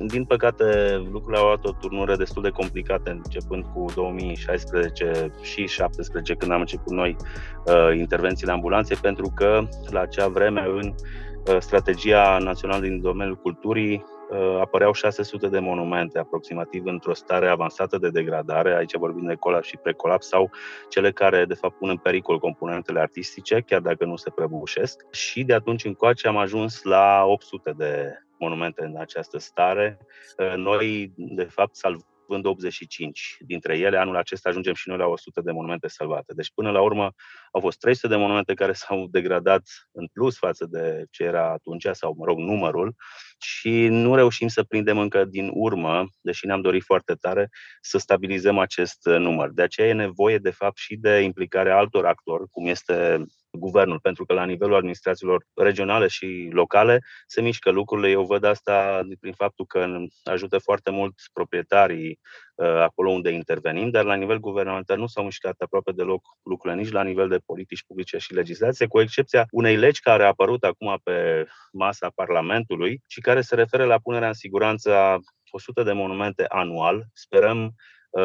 [0.08, 0.64] Din păcate,
[1.12, 6.60] lucrurile au luat o turnură destul de complicată, începând cu 2016 și 2017, când am
[6.60, 7.16] început noi
[7.66, 13.96] uh, intervențiile ambulanței, pentru că la acea vreme, în uh, strategia națională din domeniul culturii,
[13.96, 14.19] uh,
[14.60, 19.78] apăreau 600 de monumente, aproximativ într-o stare avansată de degradare, aici vorbim de colaps și
[19.78, 20.52] precolaps, sau
[20.90, 25.06] cele care, de fapt, pun în pericol componentele artistice, chiar dacă nu se prăbușesc.
[25.12, 29.98] Și de atunci încoace am ajuns la 800 de monumente în această stare.
[30.38, 31.76] Uh, noi, de fapt,
[32.30, 36.34] salvând 85 dintre ele, anul acesta ajungem și noi la 100 de monumente salvate.
[36.34, 37.14] Deci, până la urmă,
[37.52, 41.88] au fost 300 de monumente care s-au degradat în plus față de ce era atunci,
[41.92, 42.96] sau, mă rog, numărul,
[43.40, 47.50] și nu reușim să prindem încă din urmă, deși ne-am dorit foarte tare,
[47.82, 49.50] să stabilizăm acest număr.
[49.52, 54.26] De aceea e nevoie, de fapt, și de implicarea altor actori, cum este guvernul, pentru
[54.26, 58.10] că la nivelul administrațiilor regionale și locale se mișcă lucrurile.
[58.10, 59.88] Eu văd asta prin faptul că
[60.24, 62.20] ajută foarte mult proprietarii
[62.56, 66.92] uh, acolo unde intervenim, dar la nivel guvernamental nu s-au mișcat aproape deloc lucrurile nici
[66.92, 71.00] la nivel de politici publice și legislație, cu excepția unei legi care a apărut acum
[71.04, 75.20] pe masa Parlamentului și care se referă la punerea în siguranță a
[75.52, 77.06] 100 de monumente anual.
[77.14, 77.72] Sperăm Uh,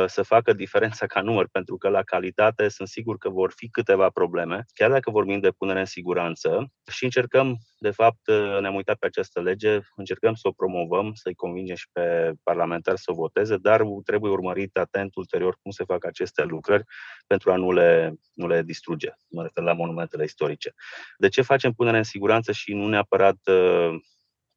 [0.07, 4.11] să facă diferența ca număr, pentru că la calitate sunt sigur că vor fi câteva
[4.11, 8.97] probleme, chiar dacă vorbim de punere în siguranță și încercăm, de fapt, uh, ne-am uitat
[8.97, 13.57] pe această lege, încercăm să o promovăm, să-i convingem și pe parlamentari să o voteze,
[13.57, 16.85] dar trebuie urmărit atent ulterior cum se fac aceste lucrări
[17.26, 20.72] pentru a nu le, nu le distruge, mă refer la monumentele istorice.
[21.18, 23.95] De ce facem punere în siguranță și nu neapărat uh,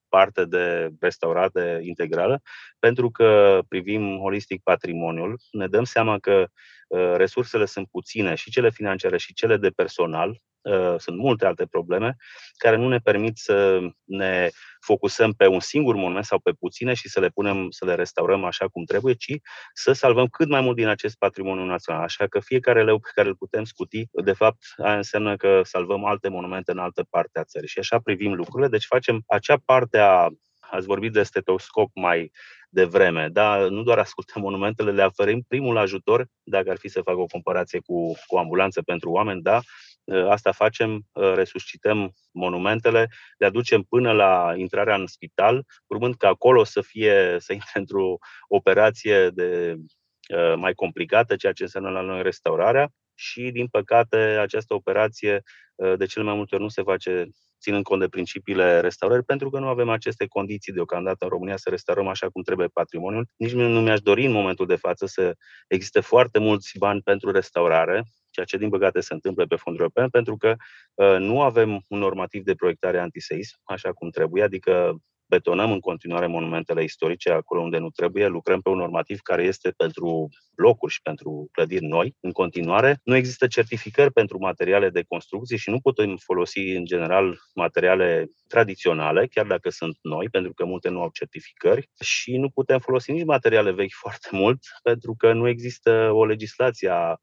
[0.09, 2.41] parte de restaurare integrală,
[2.79, 6.45] pentru că privim holistic patrimoniul, ne dăm seama că
[6.87, 10.56] uh, resursele sunt puține, și cele financiare și cele de personal, Uh,
[10.97, 12.15] sunt multe alte probleme
[12.57, 14.49] care nu ne permit să ne
[14.79, 18.43] focusăm pe un singur monument sau pe puține și să le punem, să le restaurăm
[18.43, 19.33] așa cum trebuie, ci
[19.73, 22.01] să salvăm cât mai mult din acest patrimoniu național.
[22.01, 26.05] Așa că fiecare leu pe care îl putem scuti, de fapt, aia înseamnă că salvăm
[26.05, 27.67] alte monumente în altă parte a țării.
[27.67, 28.69] Și așa privim lucrurile.
[28.69, 30.29] Deci facem acea parte a
[30.69, 32.31] ați vorbit de stetoscop mai
[32.69, 33.67] devreme, da?
[33.69, 37.79] nu doar ascultăm monumentele, le oferim primul ajutor, dacă ar fi să fac o comparație
[37.85, 39.59] cu, cu ambulanță pentru oameni, da?
[40.07, 46.27] Ă, asta facem, ă, resuscităm monumentele, le aducem până la intrarea în spital, urmând ca
[46.27, 49.75] acolo să fie, să intre într-o operație de,
[50.37, 55.41] ă, mai complicată, ceea ce înseamnă la noi restaurarea și, din păcate, această operație
[55.97, 57.29] de cele mai multe ori nu se face
[57.61, 61.69] ținând cont de principiile restaurării, pentru că nu avem aceste condiții deocamdată în România să
[61.69, 63.27] restaurăm așa cum trebuie patrimoniul.
[63.37, 65.35] Nici nu mi-aș dori în momentul de față să
[65.67, 68.03] existe foarte mulți bani pentru restaurare,
[68.37, 70.55] ceea ce din păcate se întâmplă pe fonduri europene, pentru că
[70.93, 76.27] uh, nu avem un normativ de proiectare antiseism, așa cum trebuie, adică betonăm în continuare
[76.27, 81.01] monumentele istorice acolo unde nu trebuie, lucrăm pe un normativ care este pentru blocuri și
[81.01, 82.99] pentru clădiri noi în continuare.
[83.03, 89.27] Nu există certificări pentru materiale de construcție și nu putem folosi în general materiale tradiționale,
[89.27, 93.25] chiar dacă sunt noi, pentru că multe nu au certificări și nu putem folosi nici
[93.25, 97.15] materiale vechi foarte mult, pentru că nu există o legislație a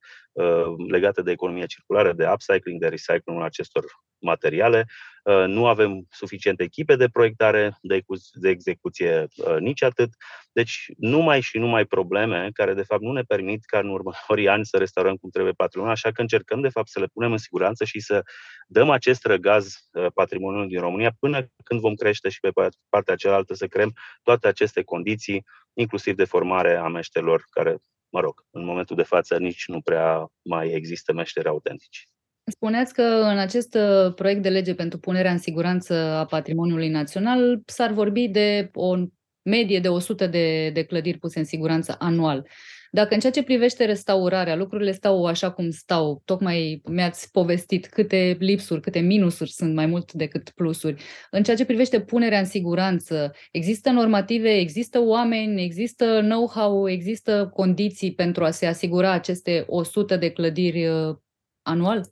[0.89, 3.85] legate de economie circulară, de upcycling, de recycling acestor
[4.25, 4.87] materiale.
[5.25, 8.01] Uh, nu avem suficiente echipe de proiectare, de,
[8.33, 10.11] de execuție, uh, nici atât.
[10.53, 14.67] Deci numai și numai probleme care de fapt nu ne permit ca în următorii ani
[14.67, 17.85] să restaurăm cum trebuie patrimoniul, așa că încercăm de fapt să le punem în siguranță
[17.85, 18.23] și să
[18.67, 22.51] dăm acest răgaz uh, patrimoniului din România până când vom crește și pe
[22.89, 27.77] partea cealaltă să creăm toate aceste condiții, inclusiv de formare a meșterilor care
[28.15, 32.05] mă rog, în momentul de față nici nu prea mai există meșteri autentici.
[32.45, 37.63] Spuneați că în acest uh, proiect de lege pentru punerea în siguranță a patrimoniului național
[37.67, 38.97] s-ar vorbi de o
[39.43, 42.47] medie de 100 de, de clădiri puse în siguranță anual.
[42.95, 48.37] Dacă în ceea ce privește restaurarea, lucrurile stau așa cum stau, tocmai mi-ați povestit câte
[48.41, 51.03] lipsuri, câte minusuri sunt mai mult decât plusuri.
[51.31, 58.15] În ceea ce privește punerea în siguranță, există normative, există oameni, există know-how, există condiții
[58.15, 61.17] pentru a se asigura aceste 100 de clădiri uh,
[61.63, 62.03] anual?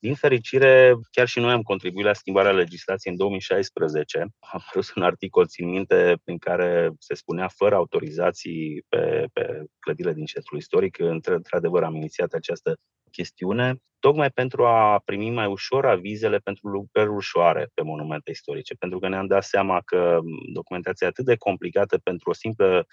[0.00, 4.18] Din fericire, chiar și noi am contribuit la schimbarea legislației în 2016.
[4.18, 10.14] Am apărut un articol, țin minte, prin care se spunea fără autorizații pe, pe clădirile
[10.14, 10.98] din centrul istoric.
[10.98, 12.76] Într-adevăr, am inițiat această
[13.10, 18.98] chestiune, tocmai pentru a primi mai ușor avizele pentru lucrări ușoare pe monumente istorice, pentru
[18.98, 20.18] că ne-am dat seama că
[20.52, 22.86] documentația e atât de complicată pentru o simplă,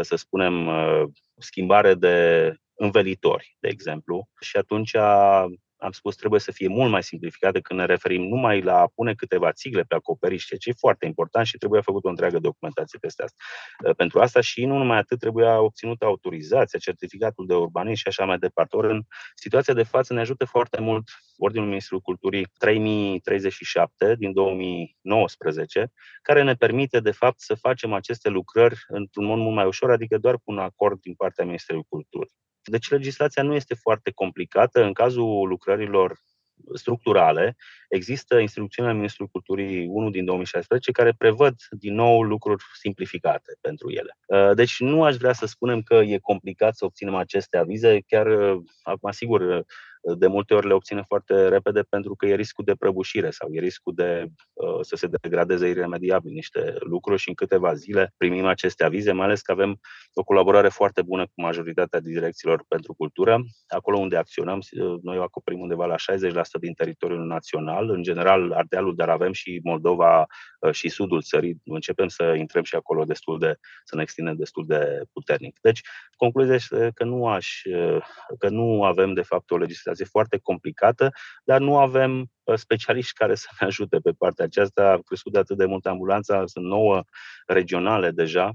[0.00, 0.70] să spunem,
[1.38, 4.96] schimbare de învelitori, de exemplu, și atunci
[5.84, 9.14] am spus, trebuie să fie mult mai simplificată când ne referim numai la a pune
[9.14, 12.98] câteva țigle pe acoperiș, ceea ce e foarte important și trebuie făcut o întreagă documentație
[12.98, 13.36] peste asta.
[13.84, 18.24] Uh, pentru asta și nu numai atât, trebuia obținută autorizația, certificatul de urbanism și așa
[18.24, 18.76] mai departe.
[18.76, 19.02] Ori în
[19.34, 21.04] situația de față ne ajută foarte mult
[21.36, 28.78] Ordinul Ministrului Culturii 3037 din 2019, care ne permite, de fapt, să facem aceste lucrări
[28.86, 32.43] într-un mod mult mai ușor, adică doar cu un acord din partea Ministrului Culturii.
[32.64, 34.82] Deci legislația nu este foarte complicată.
[34.82, 36.18] În cazul lucrărilor
[36.74, 37.56] structurale,
[37.88, 44.16] există instrucțiunea Ministrului Culturii 1 din 2016 care prevăd din nou lucruri simplificate pentru ele.
[44.26, 48.26] Uh, deci nu aș vrea să spunem că e complicat să obținem aceste avize, chiar
[48.26, 49.64] uh, acum sigur
[50.04, 53.60] de multe ori le obține foarte repede pentru că e riscul de prăbușire sau e
[53.60, 58.84] riscul de uh, să se degradeze iremediabil niște lucruri și în câteva zile primim aceste
[58.84, 59.80] avize, mai ales că avem
[60.14, 63.44] o colaborare foarte bună cu majoritatea direcțiilor pentru cultură.
[63.68, 68.94] Acolo unde acționăm, uh, noi acoperim undeva la 60% din teritoriul național, în general Ardealul,
[68.94, 70.26] dar avem și Moldova
[70.60, 71.60] uh, și sudul țării.
[71.64, 75.58] Începem să intrăm și acolo destul de, să ne extindem destul de puternic.
[75.60, 75.80] Deci,
[76.16, 78.02] concluzia este că nu aș, uh,
[78.38, 81.10] că nu avem de fapt o legislație legislație foarte complicată,
[81.44, 84.90] dar nu avem uh, specialiști care să ne ajute pe partea aceasta.
[84.90, 87.02] A crescut de atât de mult ambulanța, sunt nouă
[87.46, 88.52] regionale deja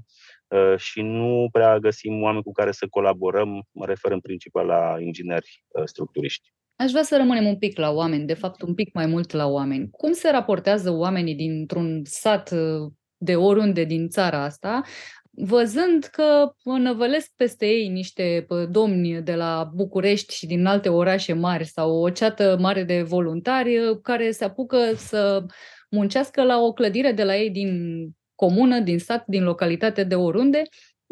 [0.48, 4.96] uh, și nu prea găsim oameni cu care să colaborăm, mă refer în principal la
[5.00, 6.52] ingineri uh, structuriști.
[6.76, 9.46] Aș vrea să rămânem un pic la oameni, de fapt un pic mai mult la
[9.46, 9.90] oameni.
[9.90, 12.50] Cum se raportează oamenii dintr-un sat
[13.22, 14.82] de oriunde din țara asta
[15.30, 21.64] văzând că năvălesc peste ei niște domni de la București și din alte orașe mari
[21.64, 25.44] sau o ceată mare de voluntari care se apucă să
[25.90, 27.70] muncească la o clădire de la ei din
[28.34, 30.62] comună, din sat, din localitate, de oriunde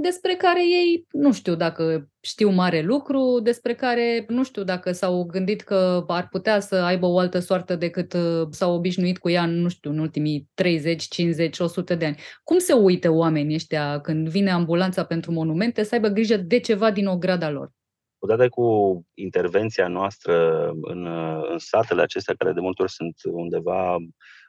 [0.00, 5.24] despre care ei nu știu dacă știu mare lucru, despre care nu știu dacă s-au
[5.24, 9.46] gândit că ar putea să aibă o altă soartă decât uh, s-au obișnuit cu ea,
[9.46, 12.16] nu știu, în ultimii 30, 50, 100 de ani.
[12.44, 16.90] Cum se uită oamenii ăștia când vine ambulanța pentru monumente să aibă grijă de ceva
[16.90, 17.70] din ograda lor?
[18.18, 18.66] Odată cu
[19.14, 21.06] intervenția noastră în,
[21.50, 23.96] în satele acestea, care de multe ori sunt undeva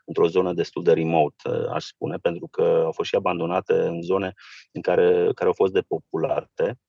[0.10, 4.34] într-o zonă destul de remote, aș spune, pentru că au fost și abandonate în zone
[4.72, 6.80] în care, care au fost depopulate.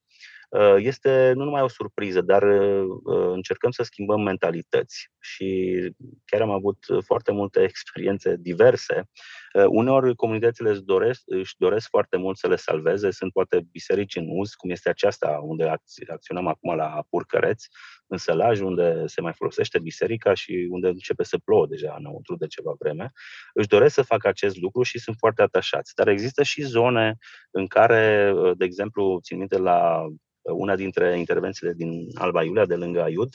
[0.49, 5.79] Uh, este nu numai o surpriză, dar uh, încercăm să schimbăm mentalități și
[6.25, 9.09] chiar am avut foarte multe experiențe diverse.
[9.55, 14.17] Uh, uneori comunitățile își doresc, își doresc foarte mult să le salveze, sunt poate biserici
[14.17, 15.73] în uz, cum este aceasta unde
[16.09, 17.65] acționăm acum la Purcăreț,
[18.07, 22.47] în Sălaj, unde se mai folosește biserica și unde începe să plouă deja înăuntru de
[22.47, 23.11] ceva vreme,
[23.55, 25.95] își doresc să facă acest lucru și sunt foarte atașați.
[25.95, 27.17] Dar există și zone
[27.51, 30.07] în care, de exemplu, țin minte la
[30.43, 33.35] una dintre intervențiile din Alba Iulia, de lângă Aiud,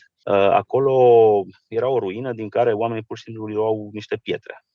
[0.51, 0.93] acolo
[1.67, 4.65] era o ruină din care oamenii pur și simplu luau niște pietre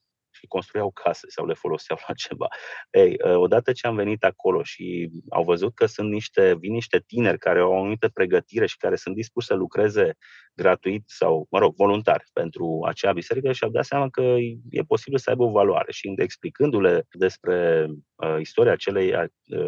[0.41, 2.47] și construiau case sau le foloseau la ceva.
[2.91, 7.03] Ei, ă, odată ce am venit acolo și au văzut că sunt niște, vin niște
[7.07, 10.17] tineri care au o anumită pregătire și care sunt dispuși să lucreze
[10.53, 14.21] gratuit sau, mă rog, voluntar pentru acea biserică și au dat seama că
[14.69, 15.91] e posibil să aibă o valoare.
[15.91, 19.27] Și explicându-le despre uh, istoria acelei uh,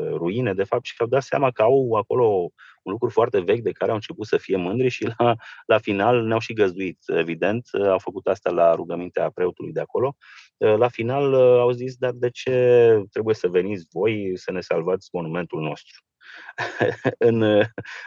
[0.09, 2.51] ruine, de fapt, și au dat seama că au acolo
[2.83, 5.35] un lucru foarte vechi de care au început să fie mândri și la,
[5.73, 7.69] la final ne-au și găzduit, evident.
[7.89, 10.15] Au făcut asta la rugămintea preotului de acolo.
[10.57, 12.51] La final au zis, dar de ce
[13.11, 16.03] trebuie să veniți voi să ne salvați monumentul nostru?
[17.29, 17.63] în,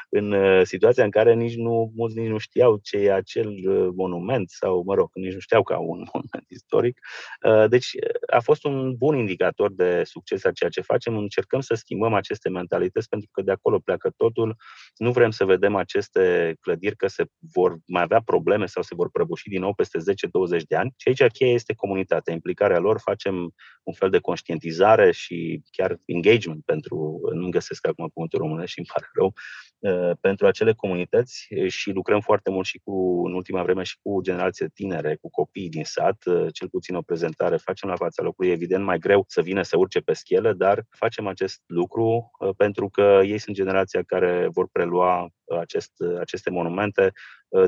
[0.08, 4.50] în situația în care nici nu, mulți nici nu știau ce e acel uh, monument
[4.50, 7.00] sau, mă rog, nici nu știau că au un monument istoric.
[7.46, 7.90] Uh, deci
[8.26, 11.16] a fost un bun indicator de succes a ceea ce facem.
[11.16, 14.56] Încercăm să schimbăm aceste mentalități pentru că de acolo pleacă totul.
[14.96, 19.10] Nu vrem să vedem aceste clădiri că se vor mai avea probleme sau se vor
[19.10, 20.94] prăbuși din nou peste 10-20 de ani.
[20.96, 23.00] Și aici cheia este comunitatea, implicarea lor.
[23.00, 28.78] Facem un fel de conștientizare și chiar engagement pentru, nu găsesc acum cuvântul românesc și
[28.78, 29.30] îmi pare rău,
[29.78, 34.20] uh, pentru acele comunități și lucrăm foarte mult și cu, în ultima vreme și cu
[34.22, 38.50] generații tinere, cu copii din sat, uh, cel puțin o prezentare facem la fața locului,
[38.50, 42.88] evident mai greu să vină să urce pe schelă, dar facem acest lucru uh, pentru
[42.88, 45.28] că ei sunt generația care vor prelua
[45.60, 47.12] acest, aceste monumente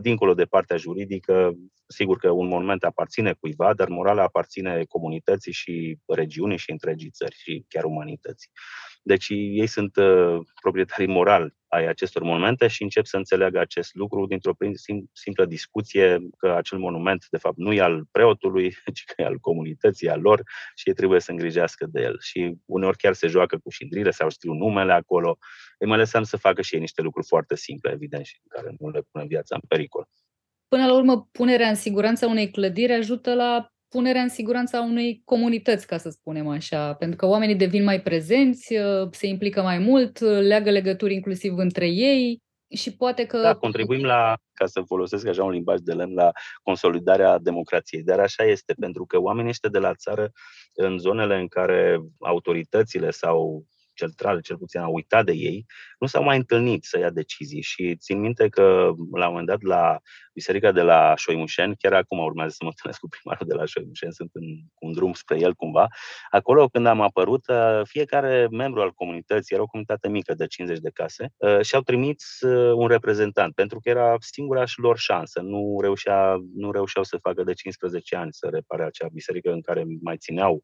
[0.01, 1.53] dincolo de partea juridică.
[1.87, 7.35] Sigur că un monument aparține cuiva, dar morala aparține comunității și regiunii și întregii țări
[7.35, 8.51] și chiar umanității.
[9.09, 14.27] Deci ei sunt uh, proprietarii morali ai acestor monumente și încep să înțeleagă acest lucru
[14.27, 14.57] dintr-o
[15.13, 19.39] simplă discuție că acel monument, de fapt, nu e al preotului, ci că e al
[19.39, 20.43] comunității, al lor
[20.75, 22.17] și ei trebuie să îngrijească de el.
[22.21, 25.39] Și uneori chiar se joacă cu șindrile sau scriu numele acolo.
[25.79, 28.89] Îi mai lăsăm să facă și ei niște lucruri foarte simple, evident, și care nu
[28.89, 30.09] le pune viața în pericol.
[30.69, 35.23] Până la urmă, punerea în siguranță unei clădiri ajută la punerea în siguranță a unei
[35.25, 39.79] comunități, ca să spunem așa, pentru că oamenii devin mai prezenți, uh, se implică mai
[39.79, 43.39] mult, uh, leagă legături inclusiv între ei și poate că...
[43.39, 46.31] Da, contribuim la, ca să folosesc așa un limbaj de lemn, la
[46.63, 48.03] consolidarea democrației.
[48.03, 50.31] Dar așa este, pentru că oamenii ăștia de la țară,
[50.75, 53.65] în zonele în care autoritățile sau
[53.99, 55.67] centrale, cel puțin, au uitat de ei,
[55.99, 57.63] nu s-au mai întâlnit să ia decizii.
[57.63, 58.63] Și țin minte că,
[59.13, 59.99] la un moment dat, la
[60.35, 64.13] biserica de la Șoimușeni, chiar acum urmează să mă întâlnesc cu primarul de la Șoimușeni,
[64.13, 64.45] sunt în
[64.81, 65.89] un drum spre el cumva,
[66.31, 70.79] acolo când am apărut, uh, fiecare membru al comunității, era o comunitate mică de 50
[70.79, 75.41] de case, uh, și-au trimis uh, un reprezentant, pentru că era singura și lor șansă.
[75.41, 79.85] Nu, reușea, nu reușeau să facă de 15 ani să repare acea biserică în care
[80.03, 80.63] mai țineau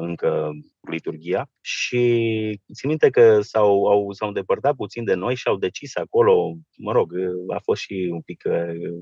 [0.00, 0.50] încă
[0.90, 1.98] liturgia și
[2.74, 6.92] țin minte că s-au, au, s-au îndepărtat puțin de noi și au decis acolo, mă
[6.92, 7.12] rog,
[7.54, 8.42] a fost și un pic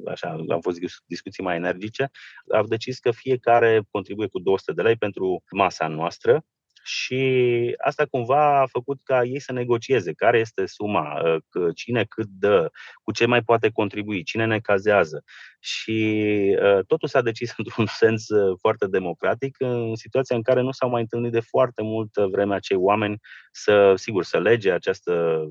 [0.07, 2.11] așa, au fost discuții mai energice,
[2.55, 6.45] au decis că fiecare contribuie cu 200 de lei pentru masa noastră
[6.87, 12.27] și asta cumva a făcut ca ei să negocieze care este suma, ă, cine cât
[12.27, 12.71] dă,
[13.03, 15.25] cu ce mai poate contribui, cine ne cazează.
[15.61, 20.71] Și ă, totul s-a decis într-un sens ă, foarte democratic, în situația în care nu
[20.71, 23.19] s-au mai întâlnit de foarte multă vreme acei oameni
[23.53, 25.45] să, sigur, să lege această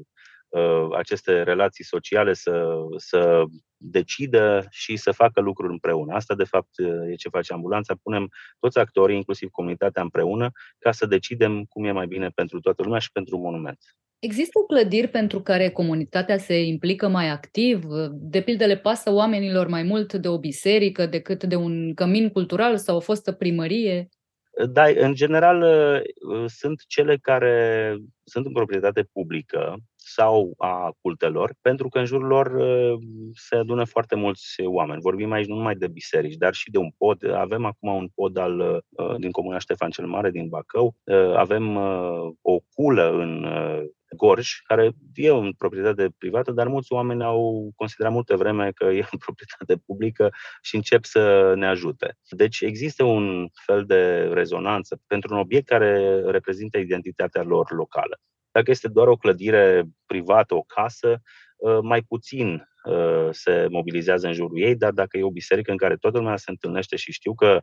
[0.97, 2.67] aceste relații sociale să,
[2.97, 3.43] să
[3.77, 6.13] decidă și să facă lucruri împreună.
[6.13, 6.69] Asta, de fapt,
[7.11, 7.95] e ce face ambulanța.
[8.03, 8.29] Punem
[8.59, 12.99] toți actorii, inclusiv comunitatea, împreună ca să decidem cum e mai bine pentru toată lumea
[12.99, 13.79] și pentru monument.
[14.19, 17.83] Există clădiri pentru care comunitatea se implică mai activ?
[18.11, 22.77] De pildă le pasă oamenilor mai mult de o biserică decât de un cămin cultural
[22.77, 24.09] sau o fostă primărie?
[24.69, 25.63] Da, în general
[26.47, 29.77] sunt cele care sunt în proprietate publică
[30.07, 32.99] sau a cultelor, pentru că în jurul lor uh,
[33.33, 35.01] se adună foarte mulți oameni.
[35.01, 37.31] Vorbim aici nu numai de biserici, dar și de un pod.
[37.33, 40.95] Avem acum un pod al, uh, din Comuna Ștefan cel Mare, din Bacău.
[41.03, 41.75] Uh, avem
[42.41, 43.45] o culă în
[44.15, 49.07] Gorj, care e în proprietate privată, dar mulți oameni au considerat multe vreme că e
[49.11, 50.29] în proprietate publică
[50.61, 52.17] și încep să ne ajute.
[52.29, 58.19] Deci există un fel de rezonanță pentru un obiect care reprezintă identitatea lor locală.
[58.55, 61.21] Dacă este doar o clădire privată, o casă,
[61.55, 65.77] uh, mai puțin uh, se mobilizează în jurul ei, dar dacă e o biserică în
[65.77, 67.59] care toată lumea se întâlnește și știu că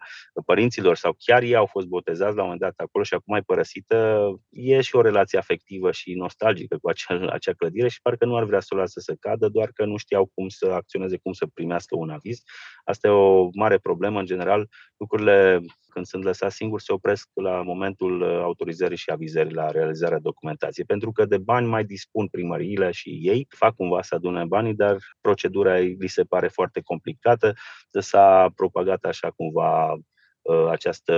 [0.46, 3.42] părinților sau chiar ei au fost botezați la un moment dat acolo și acum mai
[3.42, 8.36] părăsită, e și o relație afectivă și nostalgică cu acea, acea clădire și parcă nu
[8.36, 11.32] ar vrea să o lasă să cadă, doar că nu știau cum să acționeze, cum
[11.32, 12.42] să primească un aviz.
[12.84, 14.18] Asta e o mare problemă.
[14.18, 15.60] În general, lucrurile
[15.92, 20.86] când sunt lăsați singuri, se opresc la momentul uh, autorizării și avizării la realizarea documentației.
[20.86, 24.96] Pentru că de bani mai dispun primăriile și ei, fac cumva să adune banii, dar
[25.20, 27.54] procedura li se pare foarte complicată.
[27.90, 31.14] S-a propagat așa cumva uh, această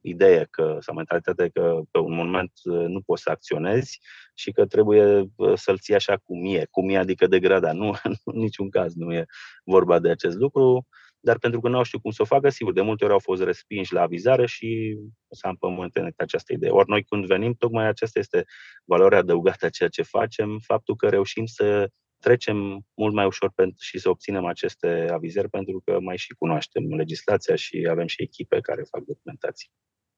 [0.00, 4.00] idee că, sau mentalitatea că pe un moment uh, nu poți să acționezi
[4.34, 7.72] și că trebuie să-l ții așa cum e, cum e, adică degrada.
[7.72, 9.26] Nu, în niciun caz nu e
[9.64, 10.86] vorba de acest lucru
[11.24, 13.18] dar pentru că nu au știut cum să o facă, sigur, de multe ori au
[13.18, 14.98] fost respinși la avizare și
[15.30, 16.70] s-a împământenit această idee.
[16.70, 18.44] Ori noi când venim, tocmai aceasta este
[18.84, 23.76] valoarea adăugată a ceea ce facem, faptul că reușim să trecem mult mai ușor pentru,
[23.80, 28.60] și să obținem aceste avizări pentru că mai și cunoaștem legislația și avem și echipe
[28.60, 29.70] care fac documentații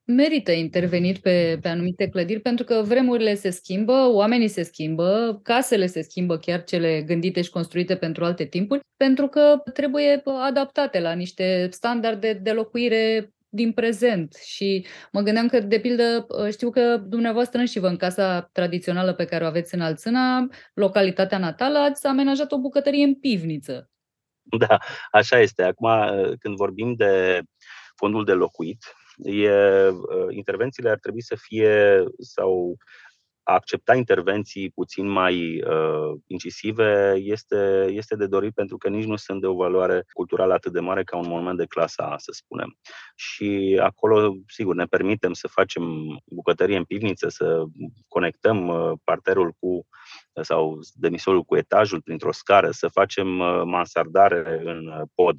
[0.06, 5.86] merită intervenit pe, pe anumite clădiri pentru că vremurile se schimbă, oamenii se schimbă, casele
[5.86, 11.12] se schimbă, chiar cele gândite și construite pentru alte timpuri, pentru că trebuie adaptate la
[11.12, 17.64] niște standarde de locuire din prezent și mă gândeam că, de pildă, știu că dumneavoastră
[17.64, 22.52] și vă în casa tradițională pe care o aveți în Alțâna, localitatea natală, ați amenajat
[22.52, 23.90] o bucătărie în pivniță.
[24.42, 24.78] Da,
[25.10, 25.62] așa este.
[25.62, 25.88] Acum,
[26.38, 27.40] când vorbim de
[27.96, 28.78] fondul de locuit,
[29.18, 29.50] e,
[30.30, 32.76] intervențiile ar trebui să fie sau
[33.48, 39.16] a accepta intervenții puțin mai uh, incisive este, este de dorit pentru că nici nu
[39.16, 42.30] sunt de o valoare culturală atât de mare ca un monument de clasa A, să
[42.32, 42.78] spunem.
[43.14, 45.84] Și acolo, sigur, ne permitem să facem
[46.24, 47.64] bucătărie în pivniță, să
[48.08, 49.86] conectăm uh, parterul cu
[50.42, 55.36] sau demisolul cu etajul printr-o scară, să facem uh, mansardare în uh, pod.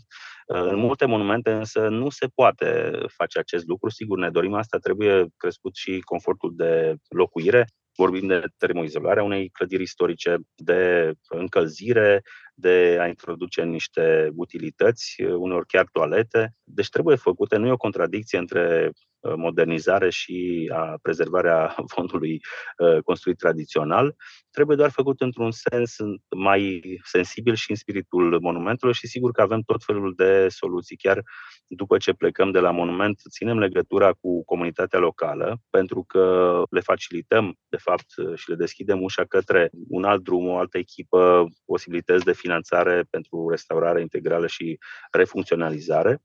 [0.48, 3.90] Uh, în multe monumente însă nu se poate face acest lucru.
[3.90, 7.66] Sigur, ne dorim asta, trebuie crescut și confortul de locuire.
[7.96, 12.22] Vorbim de termoizolarea unei clădiri istorice, de încălzire,
[12.54, 16.56] de a introduce niște utilități, uneori chiar toalete.
[16.64, 22.42] Deci trebuie făcute, nu e o contradicție între Uh, modernizare și a prezervarea fondului
[22.78, 24.16] uh, construit tradițional,
[24.52, 25.96] trebuie doar făcut într-un sens
[26.36, 30.98] mai sensibil și în spiritul monumentului și sigur că avem tot felul de soluții.
[30.98, 31.24] Chiar
[31.68, 37.56] după ce plecăm de la monument, ținem legătura cu comunitatea locală pentru că le facilităm,
[37.70, 38.06] de fapt,
[38.36, 43.50] și le deschidem ușa către un alt drum, o altă echipă, posibilități de finanțare pentru
[43.50, 44.78] restaurare integrală și
[45.12, 46.22] refuncționalizare.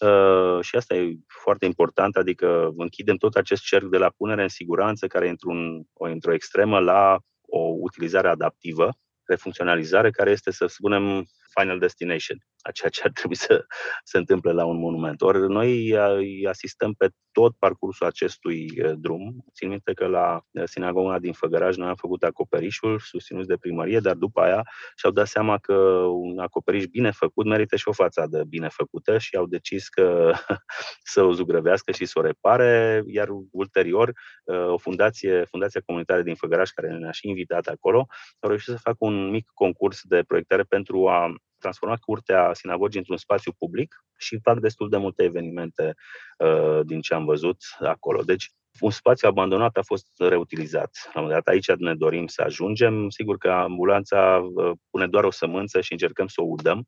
[0.00, 4.48] Uh, și asta e foarte important, adică închidem tot acest cerc de la punere în
[4.48, 8.88] siguranță, care e într-un, o, într-o extremă, la o utilizare adaptivă,
[9.24, 11.24] refuncționalizare, care este, să spunem,
[11.58, 13.66] final destination, a ceea ce ar trebui să
[14.04, 15.20] se întâmple la un monument.
[15.20, 19.44] Ori noi îi asistăm pe tot parcursul acestui drum.
[19.54, 24.14] Țin minte că la sinagoga din Făgăraj noi am făcut acoperișul susținut de primărie, dar
[24.14, 24.62] după aia
[24.96, 25.74] și-au dat seama că
[26.08, 30.32] un acoperiș bine făcut merită și o fațadă bine făcută și au decis că
[31.12, 34.12] să o zugrăvească și să o repare, iar ulterior
[34.68, 38.06] o fundație, Fundația Comunitară din Făgăraș, care ne-a și invitat acolo,
[38.40, 41.34] au reușit să facă un mic concurs de proiectare pentru a
[41.64, 45.94] transformat curtea sinagogii într-un spațiu public și fac destul de multe evenimente
[46.38, 48.22] uh, din ce am văzut acolo.
[48.22, 48.50] Deci,
[48.80, 51.10] un spațiu abandonat a fost reutilizat.
[51.12, 53.08] La un dat aici ne dorim să ajungem.
[53.08, 56.78] Sigur că ambulanța uh, pune doar o sămânță și încercăm să o udăm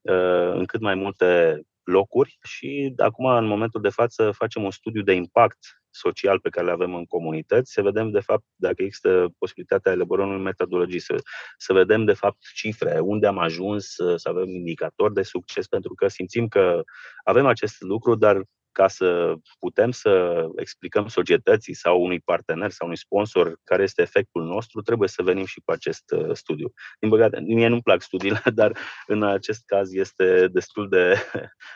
[0.00, 5.02] uh, în cât mai multe locuri și acum, în momentul de față, facem un studiu
[5.02, 5.58] de impact
[5.96, 10.30] social pe care le avem în comunități, să vedem, de fapt, dacă există posibilitatea elaborării
[10.30, 11.14] unei metodologii, să,
[11.56, 16.08] să vedem, de fapt, cifre, unde am ajuns, să avem indicatori de succes, pentru că
[16.08, 16.82] simțim că
[17.24, 18.42] avem acest lucru, dar
[18.76, 24.44] ca să putem să explicăm societății sau unui partener sau unui sponsor care este efectul
[24.44, 26.72] nostru, trebuie să venim și cu acest uh, studiu.
[27.00, 31.14] Din păcate, mie nu-mi plac studiile, dar în acest caz este destul de,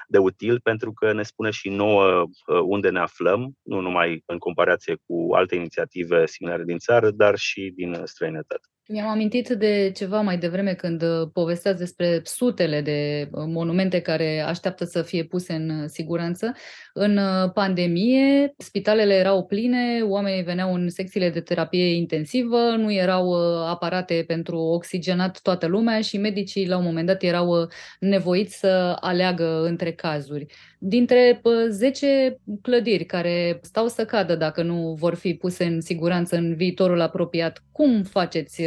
[0.09, 4.39] de util pentru că ne spune și nouă uh, unde ne aflăm, nu numai în
[4.39, 8.69] comparație cu alte inițiative similare din țară, dar și din străinătate.
[8.93, 14.41] Mi-am amintit de ceva mai devreme când uh, povesteați despre sutele de uh, monumente care
[14.41, 16.53] așteaptă să fie puse în uh, siguranță.
[16.93, 17.19] În
[17.55, 23.33] pandemie, spitalele erau pline, oamenii veneau în secțiile de terapie intensivă, nu erau
[23.69, 27.69] aparate pentru oxigenat toată lumea și medicii la un moment dat erau
[27.99, 30.47] nevoiți să aleagă între cazuri.
[30.83, 36.55] Dintre 10 clădiri care stau să cadă dacă nu vor fi puse în siguranță în
[36.55, 38.63] viitorul apropiat, cum faceți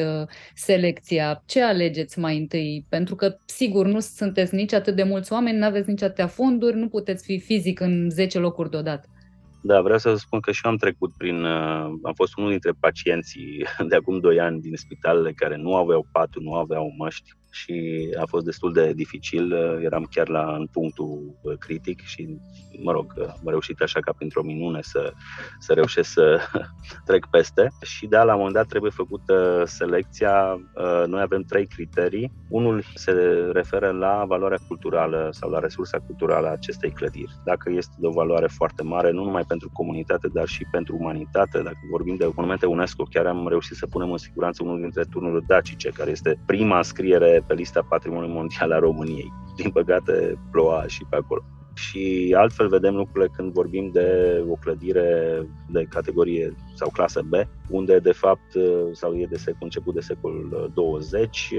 [0.54, 1.44] selecția?
[1.46, 2.86] Ce alegeți mai întâi?
[2.90, 6.78] Pentru că, sigur, nu sunteți nici atât de mulți oameni, nu aveți nici atâtea fonduri,
[6.78, 9.08] nu puteți fi fizic în 10 locuri deodată.
[9.62, 11.44] Da, vreau să spun că și eu am trecut prin.
[11.44, 16.08] Uh, am fost unul dintre pacienții de acum 2 ani din spitalele care nu aveau
[16.12, 19.54] paturi, nu aveau măști și a fost destul de dificil.
[19.84, 22.38] Eram chiar la în punctul uh, critic și,
[22.84, 25.14] mă rog, uh, am reușit așa ca printr-o minune să,
[25.60, 26.40] să reușesc să
[27.06, 27.72] trec peste.
[27.82, 30.60] Și da, la un moment dat trebuie făcută selecția.
[30.76, 32.32] Uh, noi avem trei criterii.
[32.50, 33.12] Unul se
[33.52, 37.36] referă la valoarea culturală sau la resursa culturală a acestei clădiri.
[37.46, 41.62] Dacă este de o valoare foarte mare, nu numai pentru comunitate, dar și pentru umanitate.
[41.62, 45.44] Dacă vorbim de monumente UNESCO, chiar am reușit să punem în siguranță unul dintre turnurile
[45.48, 46.82] dacice, care este prima
[47.44, 49.32] înscriere pe lista Patrimoniului Mondial a României.
[49.56, 51.44] Din păcate, ploua și pe acolo
[51.76, 54.08] și altfel vedem lucrurile când vorbim de
[54.50, 57.34] o clădire de categorie sau clasă B,
[57.70, 58.52] unde de fapt
[58.92, 61.54] sau e de secol, început de secolul 20,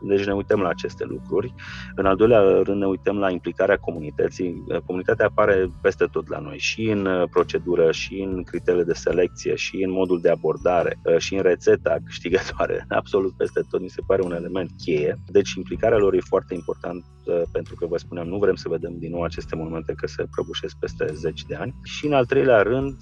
[0.00, 1.54] deci ne uităm la aceste lucruri.
[1.94, 4.64] În al doilea rând ne uităm la implicarea comunității.
[4.86, 9.82] Comunitatea apare peste tot la noi, și în procedură, și în criteriile de selecție, și
[9.82, 14.32] în modul de abordare, și în rețeta câștigătoare, absolut peste tot, mi se pare un
[14.32, 15.16] element cheie.
[15.26, 17.04] Deci implicarea lor e foarte important
[17.52, 20.76] pentru că, vă spuneam, nu vrem să vedem din nou aceste monumente că se prăbușesc
[20.78, 21.74] peste zeci de ani.
[21.82, 22.96] Și în al treilea rând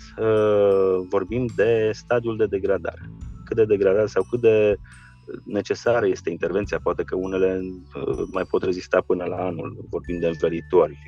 [1.10, 3.10] vorbim de stadiul de degradare.
[3.44, 4.76] Cât de degradare sau cât de
[5.44, 10.26] necesară este intervenția, poate că unele uh, mai pot rezista până la anul, vorbim de
[10.26, 10.98] învelitori,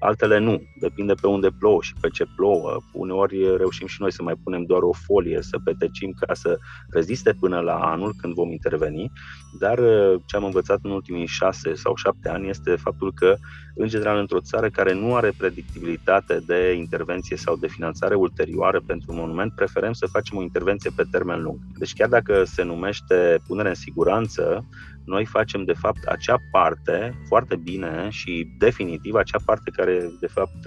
[0.00, 2.76] altele nu, depinde pe unde plouă și pe ce plouă.
[2.92, 6.58] Uneori reușim și noi să mai punem doar o folie, să petecim ca să
[6.90, 9.12] reziste până la anul când vom interveni,
[9.58, 13.36] dar uh, ce am învățat în ultimii șase sau șapte ani este faptul că,
[13.74, 19.12] în general, într-o țară care nu are predictibilitate de intervenție sau de finanțare ulterioară pentru
[19.12, 21.58] un monument, preferăm să facem o intervenție pe termen lung.
[21.78, 24.68] Deci chiar dacă se numește punere în siguranță,
[25.04, 30.66] noi facem de fapt acea parte foarte bine și definitiv acea parte care de fapt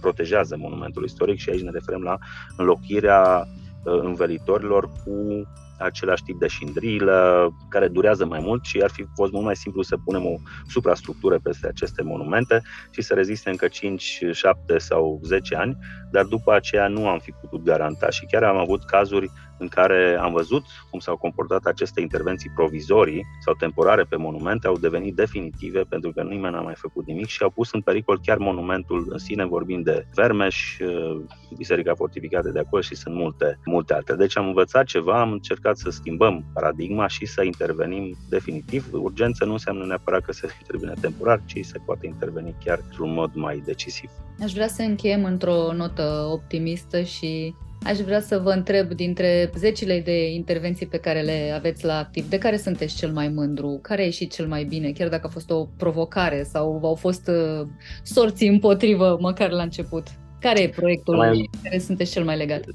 [0.00, 2.18] protejează monumentul istoric și aici ne referim la
[2.56, 3.44] înlocuirea
[3.84, 5.42] uh, învelitorilor cu
[5.78, 9.82] același tip de șindrilă, care durează mai mult și ar fi fost mult mai simplu
[9.82, 10.34] să punem o
[10.68, 15.76] suprastructură peste aceste monumente și să reziste încă 5, 7 sau 10 ani,
[16.10, 18.10] dar după aceea nu am fi putut garanta.
[18.10, 19.30] Și chiar am avut cazuri
[19.62, 24.76] în care am văzut cum s-au comportat aceste intervenții provizorii sau temporare pe monumente, au
[24.76, 28.38] devenit definitive pentru că nimeni n-a mai făcut nimic și au pus în pericol chiar
[28.38, 31.20] monumentul în sine, vorbim de Vermeș, uh,
[31.56, 34.14] Biserica Fortificată de acolo și sunt multe, multe alte.
[34.14, 38.86] Deci am învățat ceva, am încercat să schimbăm paradigma și să intervenim definitiv.
[38.92, 43.30] Urgență nu înseamnă neapărat că se intervine temporar, ci se poate interveni chiar într-un mod
[43.34, 44.10] mai decisiv.
[44.42, 47.54] Aș vrea să încheiem într-o notă optimistă și
[47.84, 52.28] Aș vrea să vă întreb dintre zecile de intervenții pe care le aveți la activ,
[52.28, 53.78] de care sunteți cel mai mândru?
[53.82, 57.28] Care a ieșit cel mai bine, chiar dacă a fost o provocare sau au fost
[57.28, 57.66] uh,
[58.02, 60.06] sorții împotrivă măcar la început?
[60.40, 61.50] Care e proiectul mai...
[61.62, 62.64] care sunteți cel mai legat?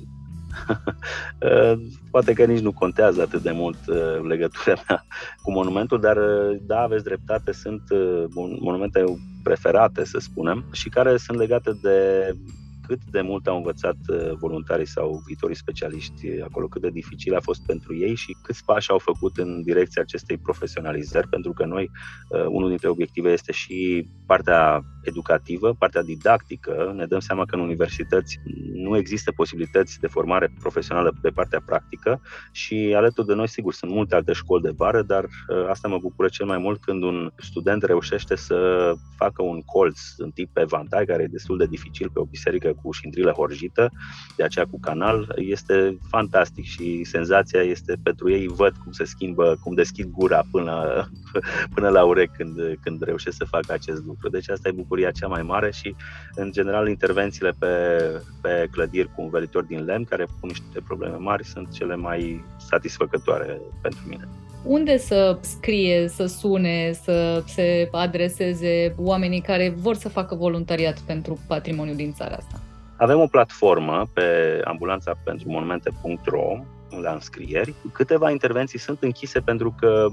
[1.42, 1.74] Uh,
[2.12, 5.06] poate că nici nu contează atât de mult uh, legătura mea
[5.42, 6.18] cu monumentul, dar
[6.62, 7.82] da, aveți dreptate, sunt
[8.60, 9.04] monumente
[9.44, 12.32] preferate, să spunem, și care sunt legate de
[12.88, 17.40] cât de mult au învățat uh, voluntarii sau viitorii specialiști acolo, cât de dificil a
[17.40, 21.90] fost pentru ei și câți pași au făcut în direcția acestei profesionalizări, pentru că noi,
[22.30, 26.94] uh, unul dintre obiective este și partea educativă, partea didactică.
[26.96, 28.40] Ne dăm seama că în universități
[28.74, 32.22] nu există posibilități de formare profesională pe partea practică
[32.52, 35.98] și alături de noi, sigur, sunt multe alte școli de vară, dar uh, asta mă
[35.98, 41.06] bucură cel mai mult când un student reușește să facă un colț în tip evantai,
[41.06, 43.92] care e destul de dificil pe o biserică cu șindrilă horjită,
[44.36, 49.58] de aceea cu canal, este fantastic și senzația este pentru ei, văd cum se schimbă,
[49.64, 51.08] cum deschid gura până,
[51.76, 54.30] până la urechi când, când reușesc să facă acest lucru.
[54.30, 55.96] Deci asta e bucuria cea mai mare și,
[56.36, 57.68] în general, intervențiile pe,
[58.42, 63.62] pe clădiri cu învelitori din lemn, care pun niște probleme mari, sunt cele mai satisfăcătoare
[63.82, 64.28] pentru mine
[64.68, 71.40] unde să scrie, să sune, să se adreseze oamenii care vor să facă voluntariat pentru
[71.48, 72.62] patrimoniul din țara asta?
[72.98, 76.60] Avem o platformă pe ambulanța pentru monumente.ro
[77.02, 77.74] la înscrieri.
[77.94, 80.08] Câteva intervenții sunt închise pentru că,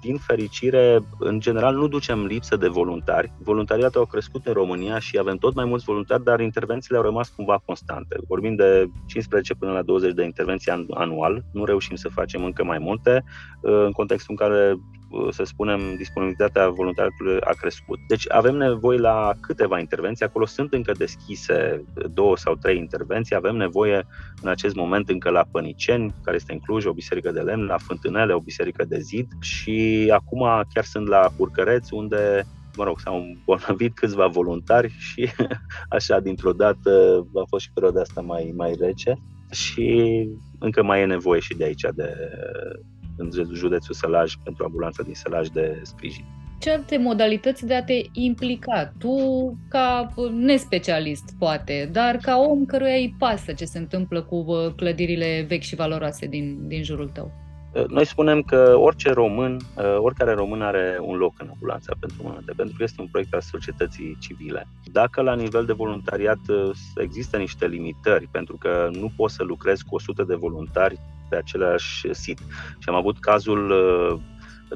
[0.00, 3.32] din fericire, în general nu ducem lipsă de voluntari.
[3.38, 7.28] Voluntariatul au crescut în România și avem tot mai mulți voluntari, dar intervențiile au rămas
[7.28, 8.16] cumva constante.
[8.28, 12.78] Vorbim de 15 până la 20 de intervenții anual, nu reușim să facem încă mai
[12.78, 13.24] multe,
[13.60, 14.97] în contextul în care Uh,
[15.30, 17.98] să spunem, disponibilitatea voluntariatului a crescut.
[18.08, 23.56] Deci avem nevoie la câteva intervenții, acolo sunt încă deschise două sau trei intervenții, avem
[23.56, 24.06] nevoie
[24.42, 27.76] în acest moment încă la Păniceni, care este în Cluj, o biserică de lemn, la
[27.78, 29.26] Fântânele, o biserică de zid.
[29.40, 32.46] Și acum chiar sunt la Purcăreț, unde
[32.76, 35.30] mă rog, s-au îmbolnăvit câțiva voluntari și
[35.88, 39.18] așa dintr-o dată a fost și perioada asta mai, mai rece.
[39.50, 40.28] Și
[40.58, 42.14] încă mai e nevoie și de aici de
[43.18, 46.24] în județul Sălaj pentru ambulanța din Sălaj de sprijin.
[46.60, 48.92] Ce alte modalități de a te implica?
[48.98, 49.16] Tu,
[49.68, 54.44] ca nespecialist, poate, dar ca om căruia îi pasă ce se întâmplă cu
[54.76, 57.30] clădirile vechi și valoroase din, din jurul tău?
[57.88, 59.56] Noi spunem că orice român,
[59.98, 63.40] oricare român are un loc în ambulanța pentru monumente, pentru că este un proiect al
[63.40, 64.66] societății civile.
[64.92, 66.38] Dacă la nivel de voluntariat
[66.96, 70.98] există niște limitări, pentru că nu poți să lucrezi cu 100 de voluntari
[71.28, 72.38] pe același sit.
[72.78, 74.20] Și am avut cazul uh,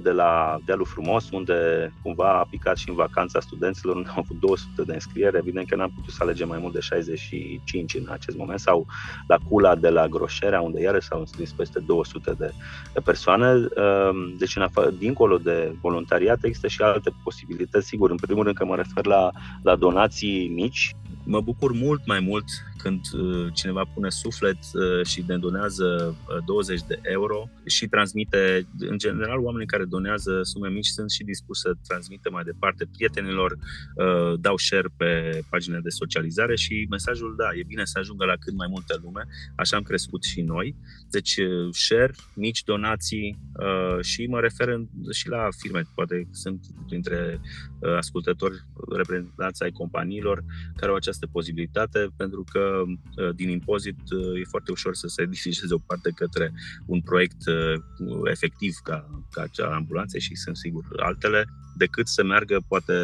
[0.00, 4.40] de la Dealul Frumos, unde cumva a picat și în vacanța studenților, unde au avut
[4.40, 5.36] 200 de înscrieri.
[5.36, 8.86] Evident că n-am putut să alegem mai mult de 65 în acest moment, sau
[9.26, 12.53] la Cula de la Groșerea, unde iarăși s-au înscris peste 200 de,
[12.92, 13.46] de persoane.
[13.50, 18.11] Ehm, deci, în afară, dincolo de voluntariat, există și alte posibilități, sigur.
[18.11, 19.30] În primul rând că mă refer la,
[19.62, 20.94] la donații mici,
[21.24, 22.44] mă bucur mult mai mult
[22.83, 26.16] când uh, cineva pune suflet uh, și ne donează
[26.47, 31.24] 20 uh, de euro și transmite, în general, oamenii care donează sume mici sunt și
[31.24, 33.59] dispuși să transmită mai departe prietenilor,
[34.41, 38.55] dau share pe paginile de socializare și mesajul, da, e bine să ajungă la cât
[38.55, 39.26] mai multă lume,
[39.57, 40.76] așa am crescut și noi.
[41.11, 41.39] Deci,
[41.70, 43.39] share, mici donații
[44.01, 44.80] și mă refer
[45.11, 47.41] și la firme, poate sunt printre
[47.97, 48.57] ascultători
[48.97, 50.45] reprezentanți ai companiilor
[50.76, 52.72] care au această posibilitate, pentru că Uh,
[53.35, 56.53] din impozit uh, e foarte ușor să se dirigeze o parte către
[56.87, 57.83] un proiect uh,
[58.31, 61.45] efectiv ca, ca cea ambulanțe și sunt sigur altele,
[61.77, 62.95] decât să meargă poate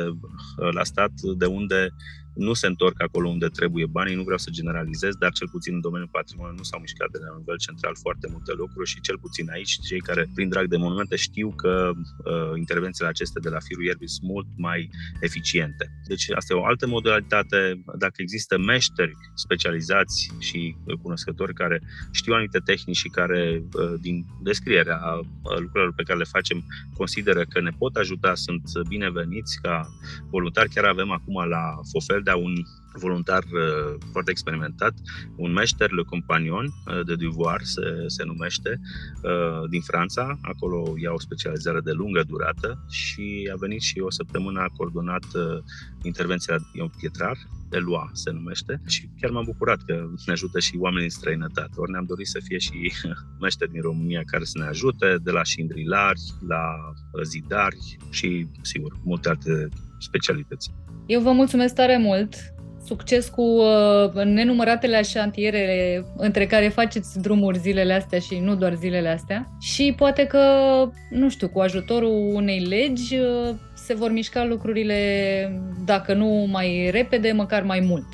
[0.73, 1.95] la stat de unde
[2.39, 5.81] nu se întorc acolo unde trebuie banii, nu vreau să generalizez, dar cel puțin în
[5.81, 9.51] domeniul patrimoniului nu s-au mișcat de la nivel central foarte multe lucruri și cel puțin
[9.51, 13.85] aici, cei care prin drag de monumente știu că uh, intervențiile acestea de la firul
[13.85, 15.85] ierbii sunt mult mai eficiente.
[16.07, 17.83] Deci asta e o altă modalitate.
[17.99, 24.99] Dacă există meșteri specializați și cunoscători care știu anumite tehnici și care, uh, din descrierea
[25.43, 26.65] lucrurilor pe care le facem,
[26.97, 29.89] consideră că ne pot ajuta, sunt bineveniți ca
[30.31, 30.69] voluntari.
[30.69, 32.63] Chiar avem acum la FOFEL Florida un
[32.93, 34.95] voluntar uh, foarte experimentat,
[35.37, 38.81] un meșter, Le Compagnon uh, de Duvoir se, se numește,
[39.23, 40.39] uh, din Franța.
[40.43, 45.25] Acolo ia o specializare de lungă durată și a venit și o săptămână a coordonat
[45.35, 45.59] uh,
[46.03, 47.37] intervenția Ion Pietrar,
[47.71, 51.73] Elua se numește și chiar m-am bucurat că ne ajută și oamenii din străinătate.
[51.77, 52.93] Ori ne-am dorit să fie și
[53.41, 59.29] meșteri din România care să ne ajute, de la șindrilari, la zidari și, sigur, multe
[59.29, 59.69] alte
[59.99, 60.71] specialități.
[61.07, 62.35] Eu vă mulțumesc tare mult!
[62.85, 69.09] Succes cu uh, nenumăratele șantiere între care faceți drumuri zilele astea și nu doar zilele
[69.09, 69.47] astea.
[69.61, 70.41] Și poate că,
[71.11, 74.97] nu știu, cu ajutorul unei legi uh, se vor mișca lucrurile,
[75.85, 78.07] dacă nu mai repede, măcar mai mult.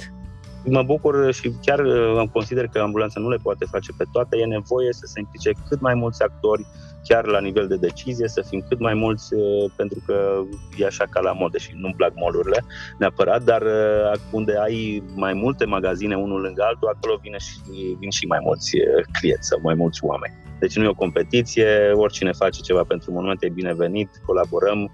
[0.64, 4.36] Mă bucur și chiar uh, consider că ambulanța nu le poate face pe toate.
[4.36, 6.66] E nevoie să se implice cât mai mulți actori
[7.08, 10.42] chiar la nivel de decizie, să fim cât mai mulți, uh, pentru că
[10.78, 12.64] e așa ca la mod, și nu-mi plac molurile
[12.98, 17.54] neapărat, dar uh, unde ai mai multe magazine unul lângă altul, acolo vine și,
[17.98, 20.34] vin și mai mulți uh, clienți sau mai mulți oameni.
[20.58, 24.90] Deci nu e o competiție, oricine face ceva pentru monument e binevenit, colaborăm,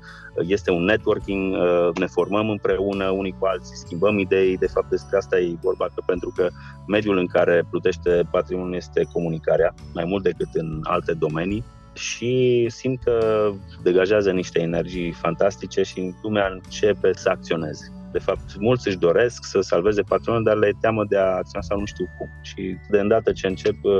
[0.46, 1.54] este un networking,
[1.98, 6.02] ne formăm împreună unii cu alții, schimbăm idei, de fapt despre asta e vorba, că
[6.06, 6.48] pentru că
[6.86, 13.02] mediul în care plutește patrimoniul este comunicarea, mai mult decât în alte domenii și simt
[13.02, 13.50] că
[13.82, 17.92] degajează niște energii fantastice și lumea începe să acționeze.
[18.12, 21.64] De fapt, mulți își doresc să salveze patronul, dar le e teamă de a acționa
[21.64, 22.28] sau nu știu cum.
[22.42, 23.92] Și de îndată ce încep uh,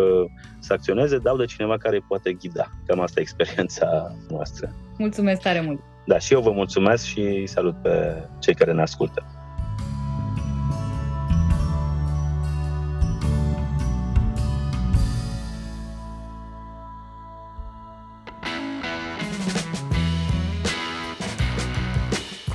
[0.58, 2.70] să acționeze, dau de cineva care îi poate ghida.
[2.86, 4.74] Cam asta e experiența noastră.
[4.98, 5.80] Mulțumesc tare mult!
[6.06, 9.24] Da, și eu vă mulțumesc și salut pe cei care ne ascultă.